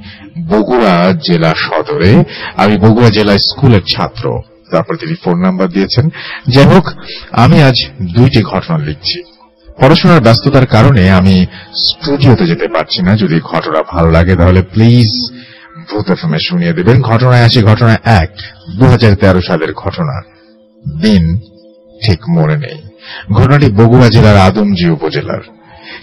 বগুড়া 0.48 1.14
জেলা 1.28 1.54
সদরে, 1.58 2.24
আমি 2.58 2.78
বগুড়া 2.78 3.10
জেলা 3.10 3.38
স্কুলের 3.38 3.82
ছাত্র। 3.82 4.42
তারপর 4.72 4.96
তিনি 4.96 5.16
ফোন 5.24 5.42
নাম্বার 5.42 5.70
দিয়েছেন। 5.70 6.10
যাই 6.48 6.66
হোক, 6.66 6.86
আমি 7.32 7.64
আজ 7.64 7.86
দুইটি 8.16 8.42
ঘটনা 8.42 8.78
লিখছি। 8.78 9.24
পড়াশোনার 9.82 10.22
ব্যস্ততার 10.22 10.66
কারণে 10.66 11.12
আমি 11.12 11.46
স্টুডিওতে 11.76 12.46
যেতে 12.46 12.68
পারছি 12.68 13.02
না। 13.02 13.16
যদি 13.16 13.40
ঘটনা 13.40 13.84
ভালো 13.92 14.12
লাগে, 14.12 14.36
তাহলে 14.36 14.62
প্লিজ 14.62 15.32
এফএমে 16.12 16.40
শুনিয়ে 16.50 16.74
দেবেন। 16.74 17.02
ঘটনায় 17.02 17.44
আসি 17.44 17.64
ঘটনা 17.64 18.00
এক 18.06 18.30
দু 18.80 18.86
সালের 19.42 19.74
ঘটনা 19.74 20.22
দিন 21.02 21.38
ঠিক 22.06 22.20
মনে 22.30 22.58
নেই। 22.58 22.82
ঘটনাটি 23.34 23.72
বগুড়া 23.72 24.10
জেলার 24.10 24.38
আদমজি 24.38 24.90
উপজেলার। 24.90 25.42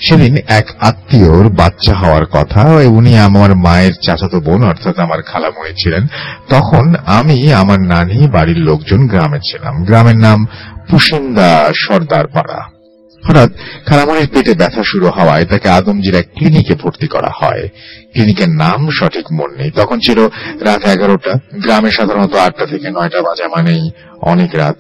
সেদিন 0.01 0.37
এক 0.49 0.67
আত্মীয়র 0.81 1.49
বাচ্চা 1.49 1.95
হওয়ার 1.95 2.27
কথা, 2.27 2.63
উনি 2.87 3.19
আমার 3.19 3.55
মায়ের 3.55 3.93
চাচাতো 4.03 4.41
বোন, 4.41 4.65
অর্থাৎ 4.65 4.99
আমার 4.99 5.23
খালামণি 5.23 5.73
ছিলেন। 5.73 6.07
তখন 6.49 6.95
আমি 7.07 7.53
আমার 7.53 7.81
নানি 7.81 8.29
বাড়ির 8.29 8.57
লোকজন 8.57 9.07
গ্রামে 9.07 9.39
ছিলাম। 9.39 9.85
গ্রামের 9.85 10.17
নাম 10.17 10.47
পুসিন্দা 10.91 11.73
সর্দার 11.77 12.27
পাড়া 12.27 12.80
হঠাৎ 13.25 13.51
খালামণির 13.87 14.29
পেটে 14.35 14.55
ব্যথা 14.55 14.83
শুরু 14.83 15.07
হওয়ায় 15.09 15.45
তাকে 15.45 15.69
আদমজির 15.69 16.15
এক 16.15 16.27
ক্লিনিকে 16.37 16.75
ভর্তি 16.75 17.07
করা 17.07 17.29
হয়। 17.35 17.69
ক্লিনিকের 18.13 18.49
নাম 18.49 18.91
সঠিক 18.91 19.33
মন 19.33 19.51
নেই। 19.59 19.71
তখন 19.71 19.99
ছিল 19.99 20.29
রাত 20.61 20.85
এগারোটা। 20.85 21.33
গ্রামে 21.55 21.91
সাধারণত 21.91 22.35
আটটা 22.35 22.67
থেকে 22.67 22.91
নয়টা 22.91 23.23
বাজা 23.23 23.49
মানেই 23.49 23.91
অনেক 24.23 24.51
রাত। 24.55 24.77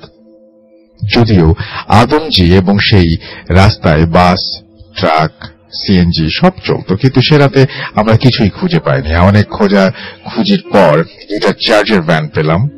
যদিও 1.14 1.54
আদমজি 1.88 2.56
এবং 2.56 2.78
সেই 2.78 3.16
রাস্তায় 3.48 4.06
বাস, 4.06 4.62
ট্রাক 4.96 5.44
সিএনজি 5.72 6.28
সব 6.30 6.50
চলতো, 6.64 6.96
কিন্তু 6.96 7.20
সে 7.20 7.38
রাতে 7.38 7.66
আমরা 7.94 8.16
কিছুই 8.16 8.50
খুঁজে 8.50 8.80
পাইনি। 8.80 9.16
অনেক 9.16 9.46
খোঁজা 9.48 9.92
খুঁজির 10.24 10.62
পর 10.72 11.04
দুটা 11.30 11.52
চার্জের 11.66 12.02
ভ্যান 12.02 12.28
পেলাম। 12.28 12.68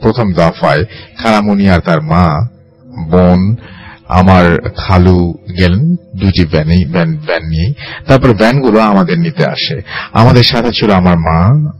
প্রথম 0.00 0.32
দফায় 0.32 0.84
খালামুনি 1.18 1.70
আর 1.70 1.80
তার 1.80 2.02
মা, 2.02 2.48
বোন 3.10 3.56
আমার 4.12 4.70
খালু 4.76 5.34
গেলেন, 5.58 5.96
দুইটি 6.16 6.44
ভ্যানে 6.44 6.84
ভ্যান 6.84 7.16
ভ্যান 7.16 7.42
নিয়ে 7.42 7.72
তারপর 8.06 8.32
ভ্যানগুলো 8.32 8.80
আমাদের 8.80 9.18
নিতে 9.18 9.44
আসে। 9.44 9.82
আমাদের 10.12 10.42
সাথে 10.42 10.70
ছিল 10.70 10.90
আমার 10.90 11.18
মা, 11.18 11.72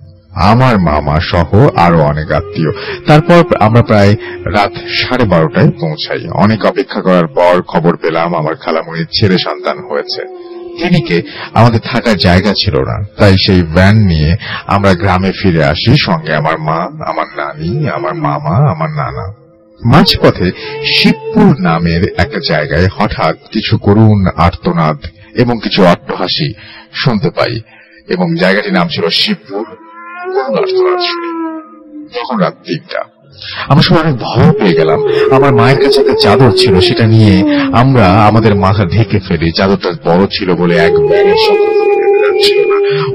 আমার 0.49 0.79
মামা 0.79 1.21
সহ 1.21 1.69
আরও 1.77 2.03
অনেক 2.03 2.33
আত্মীয়। 2.33 2.71
তারপর 3.07 3.57
আমরা 3.61 3.83
প্রায় 3.83 4.13
রাত 4.45 4.73
সাড়ে 4.75 5.25
বারোটায় 5.25 5.71
পৌঁছাই। 5.81 6.29
অনেক 6.29 6.65
অপেক্ষা 6.65 7.01
করার 7.01 7.27
পর 7.27 7.63
খবর 7.63 7.97
পেলাম, 7.97 8.35
আমার 8.35 8.55
খালামুনির 8.55 9.07
ছেলে 9.21 9.39
সন্তান 9.39 9.79
হয়েছে। 9.91 10.53
ক্লিনিকে 10.77 11.23
আমাদের 11.55 11.81
থাকার 11.93 12.17
জায়গা 12.17 12.53
ছিল 12.53 12.77
না। 12.79 13.05
তাই 13.19 13.35
সেই 13.47 13.63
ভ্যান 13.63 13.97
নিয়ে 13.97 14.37
আমরা 14.67 14.95
গ্রামে 14.95 15.33
ফিরে 15.43 15.65
আসি। 15.65 15.97
সঙ্গে 15.97 16.35
আমার 16.35 16.59
মা, 16.59 16.79
আমার 17.11 17.27
নানি, 17.37 17.89
আমার 17.89 18.15
মামা, 18.15 18.71
আমার 18.71 18.91
নানা। 18.91 19.42
মাঝপথে 19.85 20.51
শিবপুর 20.85 21.61
নামের 21.61 22.03
একটা 22.19 22.41
জায়গায় 22.49 22.89
হঠাৎ 22.97 23.37
কিছু 23.53 23.79
করুণ 23.79 24.27
আর্তনাদ 24.37 24.97
এবং 25.35 25.59
কিছু 25.63 25.87
অট্টহাসি 25.87 26.55
শুনতে 26.93 27.31
পাই, 27.31 27.61
এবং 28.09 28.37
জায়গাটির 28.37 28.73
নাম 28.73 28.89
ছিল 28.89 29.09
শিবপুর। 29.09 29.65
তখন 32.15 32.37
রাত 32.37 32.55
তিনটা। 32.67 33.05
আমরা 33.69 33.83
সবাই 33.83 34.03
অনেক 34.03 34.17
ভয় 34.17 34.53
পেয়ে 34.53 34.75
গেলাম। 34.75 35.01
আমার 35.33 35.55
মায়ের 35.55 35.79
কাছে 35.79 36.01
একটা 36.01 36.13
চাদর 36.21 36.51
ছিল, 36.57 36.81
সেটা 36.81 37.07
নিয়ে 37.07 37.45
আমরা 37.73 38.27
আমাদের 38.27 38.55
মাথা 38.55 38.85
ঢেকে 38.85 39.21
ফেলি। 39.29 39.53
চাদরটা 39.53 39.93
বড় 40.05 40.27
ছিল 40.27 40.55
বলে 40.55 40.77
এক 40.77 40.93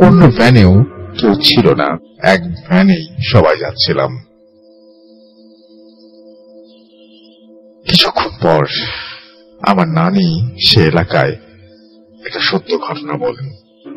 অন্য 0.01 0.31
ভ্যানেও 0.37 0.83
কেউ 1.19 1.35
ছিল 1.35 1.73
না। 1.73 1.97
এক 2.23 2.41
ভ্যানেই 2.67 3.07
সবাই 3.33 3.57
যাচ্ছিলাম। 3.57 4.26
কিছুক্ষণ 7.97 8.29
পর 8.41 8.65
আমার 9.67 9.87
নানি 9.87 10.57
সে 10.65 10.83
এলাকায় 10.83 11.31
একটা 12.25 12.39
সত্য 12.39 12.77
ঘটনা 12.77 13.13
বলেন। 13.17 13.49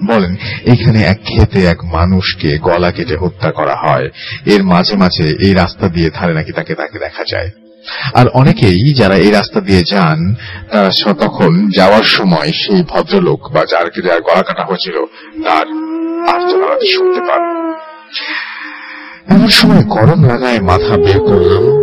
বলেন, 0.06 0.36
এখানে 0.64 1.02
এক 1.02 1.18
ক্ষেতে 1.24 1.64
এক 1.64 1.84
মানুষকে 1.84 2.58
গলা 2.58 2.92
কেটে 2.92 3.16
হত্যা 3.16 3.52
করা 3.52 3.76
হয়। 3.76 4.08
এর 4.46 4.62
মাঝে 4.62 4.96
মাঝে 4.96 5.36
এই 5.40 5.54
রাস্তা 5.54 5.88
দিয়ে 5.88 6.10
ধারে 6.14 6.34
নাকি 6.34 6.52
তাকে 6.52 6.74
তাকে 6.74 6.98
দেখা 6.98 7.24
যায়। 7.28 7.50
আর 8.14 8.28
অনেকেই 8.28 8.94
যারা 8.94 9.14
এই 9.14 9.30
রাস্তা 9.30 9.60
দিয়ে 9.60 9.82
যান, 9.82 10.34
তারা 10.70 11.14
তখন 11.14 11.70
যাওয়ার 11.70 12.02
সময় 12.02 12.52
সেই 12.52 12.82
ভদ্রলোক 12.88 13.52
বা 13.52 13.64
যার 13.70 14.00
যার 14.06 14.20
গলা 14.20 14.42
কাটা 14.42 14.64
হয়েছিল, 14.64 15.04
তার 15.44 15.66
আর্তনাদ 16.28 16.80
শুনতে 16.88 17.20
পান। 17.20 17.42
এমন 19.28 19.48
সময় 19.48 19.82
গরম 19.82 20.24
লাগায় 20.24 20.60
মাথা 20.60 20.96
বের 20.96 21.18
করলাম। 21.18 21.79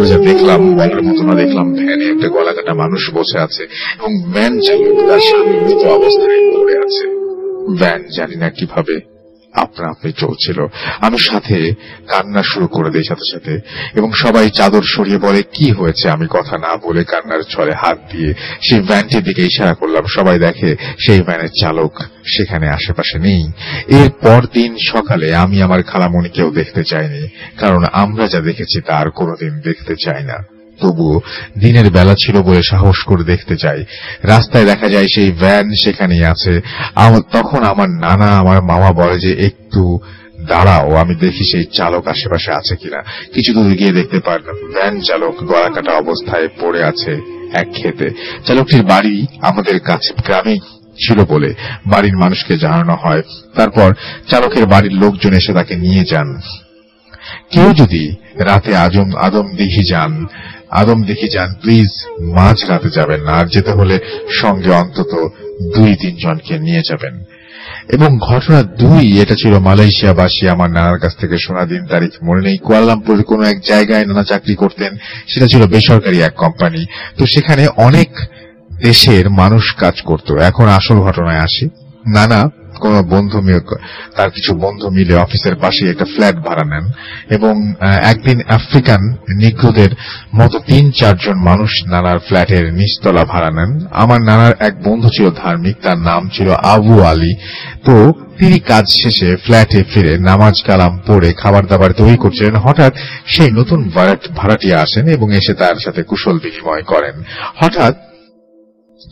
যা 0.00 0.18
দেখলাম, 0.18 0.74
বলার 0.74 1.02
মতো 1.02 1.22
দেখলাম 1.36 1.72
ভ্যানে 1.72 2.04
একটা 2.04 2.28
গলা 2.28 2.52
কাটা 2.52 2.74
মানুষ 2.74 3.10
বসে 3.14 3.38
আছে 3.38 3.62
এবং 3.98 4.32
ভ্যান 4.32 4.60
চালক 4.60 5.08
তার 5.08 5.20
স্বামী 5.20 5.56
মৃত 5.66 5.82
অবস্থায় 5.84 6.40
পড়ে 6.52 6.74
আছে। 6.78 7.04
ভ্যান 7.78 8.00
জানি 8.16 8.36
না 8.36 8.50
কীভাবে 8.50 9.11
আপনা 9.52 9.88
আপনি 9.88 10.12
চলছিল। 10.12 10.66
আমি 11.00 11.18
সাথে 11.18 11.74
কান্না 12.08 12.42
শুরু 12.42 12.66
করে 12.66 12.90
দিই 12.90 13.04
সাথে 13.04 13.32
সাথে। 13.32 13.60
এবং 13.94 14.12
সবাই 14.12 14.50
চাদর 14.50 14.82
সরিয়ে 14.82 15.18
বলে, 15.18 15.42
কি 15.42 15.70
হয়েছে? 15.70 16.10
আমি 16.10 16.26
কথা 16.30 16.58
না 16.58 16.76
বলে 16.76 17.04
কান্নার 17.04 17.42
ছলে 17.42 17.72
হাত 17.72 17.98
দিয়ে 18.12 18.34
সেই 18.70 18.80
ভ্যানটির 18.80 19.24
দিকে 19.24 19.42
ইশারা 19.42 19.74
করলাম। 19.74 20.04
সবাই 20.06 20.38
দেখে 20.38 20.76
সেই 21.06 21.22
ভ্যানের 21.22 21.48
চালক 21.60 22.02
সেখানে 22.36 22.68
আশেপাশে 22.68 23.18
নেই। 23.18 23.52
এর 23.86 24.10
পর 24.10 24.46
দিন 24.52 24.76
সকালে 24.90 25.34
আমি 25.34 25.62
আমার 25.62 25.82
খালামণিকেও 25.82 26.50
দেখতে 26.50 26.84
চাইনি, 26.84 27.28
কারণ 27.58 27.84
আমরা 27.92 28.28
যা 28.28 28.40
দেখেছি 28.40 28.80
তার 28.80 29.10
কোনোদিন 29.10 29.60
দেখতে 29.60 29.96
চাই 29.96 30.24
না। 30.24 30.51
তবুও 30.82 31.16
দিনের 31.60 31.88
বেলা 31.90 32.14
ছিল 32.22 32.36
বলে 32.42 32.62
সাহস 32.70 32.98
করে 33.08 33.24
দেখতে 33.24 33.54
যাই 33.62 33.80
রাস্তায় 34.22 34.66
দেখা 34.70 34.88
যায় 34.94 35.08
সেই 35.14 35.30
ভ্যান 35.42 35.66
সেখানেই 35.82 36.24
আছে। 36.24 36.54
তখন 37.32 37.60
আমার 37.72 37.88
নানা, 38.04 38.28
আমার 38.42 38.58
মামা 38.62 38.90
বলে 38.92 39.16
যে, 39.18 39.32
একটু 39.46 39.82
দাঁড়াও, 40.48 40.88
আমি 41.02 41.14
দেখি 41.14 41.44
সেই 41.52 41.64
চালক 41.72 42.04
আশেপাশে 42.08 42.50
আছে 42.52 42.74
কিনা। 42.76 43.00
কিছু 43.34 43.50
দূর 43.54 43.70
গিয়ে 43.80 43.96
দেখতে 43.98 44.18
পারলাম 44.26 44.56
ভ্যান 44.72 44.94
চালক 45.08 45.34
গলা 45.50 45.68
কাটা 45.74 45.92
অবস্থায় 45.94 46.48
পড়ে 46.60 46.80
আছে 46.90 47.12
এক 47.52 47.68
খেতে 47.74 48.06
চালকটির 48.46 48.84
বাড়ি 48.92 49.16
আমাদের 49.40 49.76
কাছে, 49.80 50.10
গ্রামেই 50.26 50.60
ছিল 51.02 51.18
বলে 51.24 51.50
বাড়ির 51.86 52.16
মানুষকে 52.16 52.54
জানানো 52.58 52.94
হয়। 53.02 53.22
তারপর 53.56 53.88
চালকের 54.30 54.66
বাড়ির 54.66 54.94
লোকজন 55.02 55.32
এসে 55.40 55.52
তাকে 55.58 55.74
নিয়ে 55.84 56.04
যান। 56.10 56.28
কেউ 57.52 57.68
যদি 57.72 58.02
রাতে 58.48 58.72
আজম 58.76 59.08
আদম 59.26 59.46
দিঘি 59.58 59.84
যান 59.90 60.12
আদম 60.72 61.02
দেখি 61.02 61.28
যান, 61.28 61.54
প্লিজ 61.62 61.88
মাঝ 62.20 62.64
রাতে 62.68 62.90
যাবেন 62.90 63.20
না, 63.20 63.32
আর 63.32 63.46
যেতে 63.46 63.70
হলে 63.70 63.98
সঙ্গে 64.30 64.70
অন্তত 64.70 65.28
দুই, 65.74 65.94
তিনজনকে 65.94 66.58
নিয়ে 66.58 66.82
যাবেন। 66.88 67.24
এবং 67.92 68.18
ঘটনা 68.18 68.62
দুই, 68.62 69.22
এটা 69.22 69.34
ছিল 69.34 69.58
মালয়েশিয়াবাসী, 69.58 70.48
আমার 70.48 70.70
নানার 70.70 70.98
কাছ 70.98 71.16
থেকে 71.16 71.38
শোনা 71.38 71.64
দিন 71.64 71.86
তারিখ 71.86 72.10
মনে 72.22 72.40
নেই। 72.40 72.58
কুয়ালালামপুরের 72.58 73.24
কোনো 73.24 73.42
এক 73.42 73.60
জায়গায় 73.66 74.06
নানা 74.06 74.24
চাকরি 74.24 74.54
করতেন, 74.54 74.96
সেটা 75.28 75.46
ছিল 75.46 75.66
বেসরকারি 75.66 76.20
এক 76.20 76.32
কোম্পানি। 76.32 76.86
তো 77.18 77.26
সেখানে 77.26 77.66
অনেক 77.66 78.08
দেশের 78.82 79.30
মানুষ 79.30 79.74
কাজ 79.74 80.00
করত। 80.00 80.32
এখন 80.32 80.64
আসল 80.64 80.94
ঘটনায় 80.94 81.38
আসি। 81.38 81.66
নানা 82.14 82.48
কোন 82.80 83.02
বন্ধু 83.02 83.42
তার 84.16 84.30
কিছু 84.30 84.54
বন্ধু 84.54 84.90
মিলে 84.90 85.14
অফিসের 85.14 85.56
পাশে 85.56 85.90
একটা 85.90 86.04
ফ্ল্যাট 86.04 86.36
ভাড়া 86.36 86.64
নেন 86.64 86.90
এবং 87.30 87.74
একদিন 88.02 88.40
আফ্রিকান 88.48 89.16
নিগ্রোদের 89.36 89.90
মতো 90.36 90.58
তিন 90.58 90.90
চারজন 90.90 91.34
মানুষ 91.34 91.70
নানার 91.86 92.18
ফ্ল্যাটের 92.18 92.74
নিচতলা 92.74 93.24
ভাড়া 93.24 93.50
নেন। 93.50 93.86
আমার 93.90 94.22
নানার 94.22 94.52
এক 94.58 94.88
বন্ধু 94.88 95.08
ছিল 95.08 95.30
ধার্মিক, 95.30 95.76
তার 95.82 95.98
নাম 95.98 96.28
ছিল 96.28 96.50
আবু 96.50 97.00
আলী। 97.00 97.34
তো 97.84 98.12
তিনি 98.38 98.58
কাজ 98.58 98.84
শেষে 98.88 99.36
ফ্ল্যাটে 99.36 99.84
ফিরে 99.84 100.18
নামাজ 100.18 100.62
কালাম 100.66 101.00
পড়ে 101.06 101.32
খাবার 101.32 101.66
দাবার 101.66 101.92
তৈরি 101.92 102.16
করছিলেন। 102.16 102.56
হঠাৎ 102.56 102.94
সেই 103.26 103.50
নতুন 103.50 103.90
ভাড়াট- 103.94 104.32
ভাড়াটিয়া 104.36 104.80
আসেন 104.80 105.08
এবং 105.08 105.34
এসে 105.34 105.54
তার 105.54 105.74
সাথে 105.84 106.02
কুশল 106.02 106.38
বিনিময় 106.38 106.82
করেন। 106.82 107.22
হঠাৎ 107.56 108.11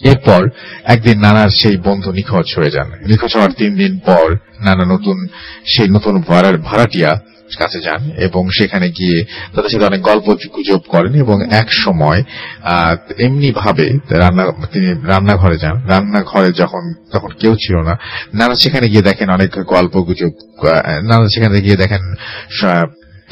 এরপর 0.04 0.48
একদিন 0.84 1.20
নানার 1.20 1.48
সেই 1.48 1.76
বন্ধু 1.76 2.12
নিখোঁজ 2.12 2.48
হয়ে 2.56 2.70
যান। 2.70 2.90
নিখোঁজ 3.06 3.34
হওয়ার 3.34 3.52
তিন 3.52 3.76
দিন 3.76 3.98
পর 3.98 4.26
নানা 4.60 4.84
নতুন, 4.84 5.26
সেই 5.66 5.88
নতুন 5.88 6.22
ভাড়ার 6.28 6.58
ভাড়াটিয়া 6.58 7.20
কাছে 7.58 7.80
যান 7.80 8.10
এবং 8.10 8.50
সেখানে 8.50 8.90
গিয়ে 8.90 9.24
তাদের 9.54 9.70
সাথে 9.70 9.84
অনেক 9.84 10.02
গল্প 10.02 10.26
গুজব 10.56 10.78
করেন 10.88 11.14
এবং 11.14 11.36
এক 11.54 11.72
সময় 11.72 12.22
এমনি 13.18 13.52
ভাবে 13.52 13.86
তিনি 14.72 15.06
রান্নাঘরে 15.06 15.56
যান। 15.58 15.76
রান্নাঘরে 15.86 16.52
যখন, 16.52 16.92
তখন 17.12 17.28
কেউ 17.40 17.56
ছিল 17.56 17.76
না। 17.76 17.94
নানা 18.34 18.54
সেখানে 18.54 18.88
গিয়ে 18.88 19.02
দেখেন 19.02 19.30
অনেক 19.30 19.50
গল্প 19.64 19.96
গুজব 19.96 20.30
নানা 21.08 21.28
সেখানে 21.28 21.60
গিয়ে 21.60 21.76
দেখেন 21.76 22.14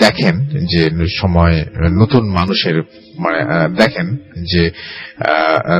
দেখেন 0.01 0.35
যে 0.67 0.91
সময়, 1.21 1.65
নতুন 1.91 2.29
মানুষের 2.29 2.83
মানে 3.19 3.41
দেখেন 3.77 4.17
যে 4.53 4.71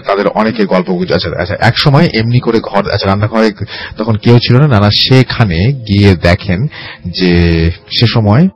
তাদের 0.07 0.27
অনেকে 0.27 0.65
গল্প 0.65 0.89
আচ্ছা 1.15 1.31
আচ্ছা 1.39 1.57
এক 1.61 1.79
সময় 1.79 2.07
এমনি 2.15 2.39
করে 2.39 2.61
ঘর 2.61 2.91
আচ্ছা 2.91 3.09
রান্নাঘরে 3.09 3.51
তখন 3.99 4.15
কেউ 4.17 4.39
ছিল 4.39 4.57
না। 4.59 4.67
নানা 4.67 4.91
সেখানে 4.91 5.73
গিয়ে 5.73 6.17
দেখেন 6.17 6.67
যে 7.07 7.33
সে 7.91 8.07
সময় 8.07 8.49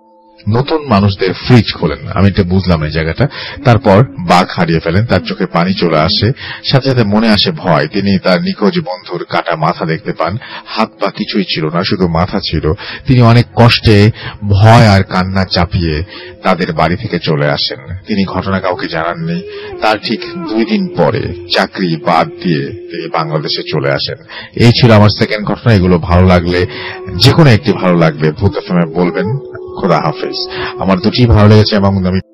নতুন 0.49 0.87
মানুষদের 0.87 1.33
ফ্রিজ 1.33 1.73
খোলেন। 1.73 2.09
আমি 2.15 2.29
এটা 2.29 2.43
বুঝলাম 2.43 2.85
এই 2.85 2.91
জায়গাটা। 2.91 3.29
তারপর 3.65 4.05
বাঘ 4.05 4.47
হারিয়ে 4.51 4.81
ফেলেন, 4.81 5.07
তার 5.07 5.21
চোখে 5.21 5.47
পানি 5.47 5.75
চলে 5.75 5.99
আসে। 5.99 6.33
সাথে 6.65 6.89
সাথে 6.89 7.05
মনে 7.05 7.29
আসে 7.29 7.51
ভয়। 7.51 7.87
তিনি 7.87 8.19
তার 8.19 8.43
নিখোঁজ 8.43 8.81
বন্ধুর 8.81 9.25
কাটা 9.25 9.57
মাথা 9.57 9.85
দেখতে 9.85 10.13
পান। 10.13 10.37
হাত 10.67 10.91
পা 11.01 11.11
কিছুই 11.11 11.45
ছিল 11.45 11.67
না, 11.67 11.85
শুধু 11.85 12.09
মাথা 12.09 12.41
ছিল। 12.41 12.73
তিনি 13.07 13.23
অনেক 13.23 13.47
কষ্টে 13.57 14.11
ভয় 14.49 14.89
আর 14.89 15.03
কান্না 15.03 15.45
চাপিয়ে 15.45 16.03
তাদের 16.43 16.73
বাড়ি 16.73 16.97
থেকে 16.97 17.19
চলে 17.19 17.51
আসেন। 17.51 17.95
তিনি 18.07 18.25
ঘটনা 18.25 18.61
কাউকে 18.61 18.89
জানাননি। 18.89 19.43
তার 19.83 19.99
ঠিক 19.99 20.21
দুই 20.49 20.65
দিন 20.65 20.89
পরে 20.97 21.35
চাকরি 21.55 21.97
বাদ 21.97 22.29
দিয়ে 22.29 22.69
তিনি 22.69 23.09
বাংলাদেশে 23.09 23.63
চলে 23.73 23.93
আসেন। 23.93 24.17
এই 24.57 24.71
ছিল 24.71 24.91
আমার 24.93 25.09
সেকেন্ড 25.09 25.47
ঘটনা। 25.47 25.73
এগুলো 25.73 25.99
ভালো 25.99 26.27
লাগলে 26.27 26.67
যে 27.17 27.33
কোনো 27.33 27.51
একটি 27.51 27.73
ভালো 27.73 27.99
লাগবে 27.99 28.33
ভূত 28.33 28.53
বলবেন। 28.95 29.52
খোদা 29.81 29.99
হাফেজ। 30.07 30.39
আমার 30.79 30.97
দুটি 30.99 31.23
ভালো 31.27 31.49
লেগেছে 31.49 31.75
এবং 31.77 31.93
আমি 32.07 32.32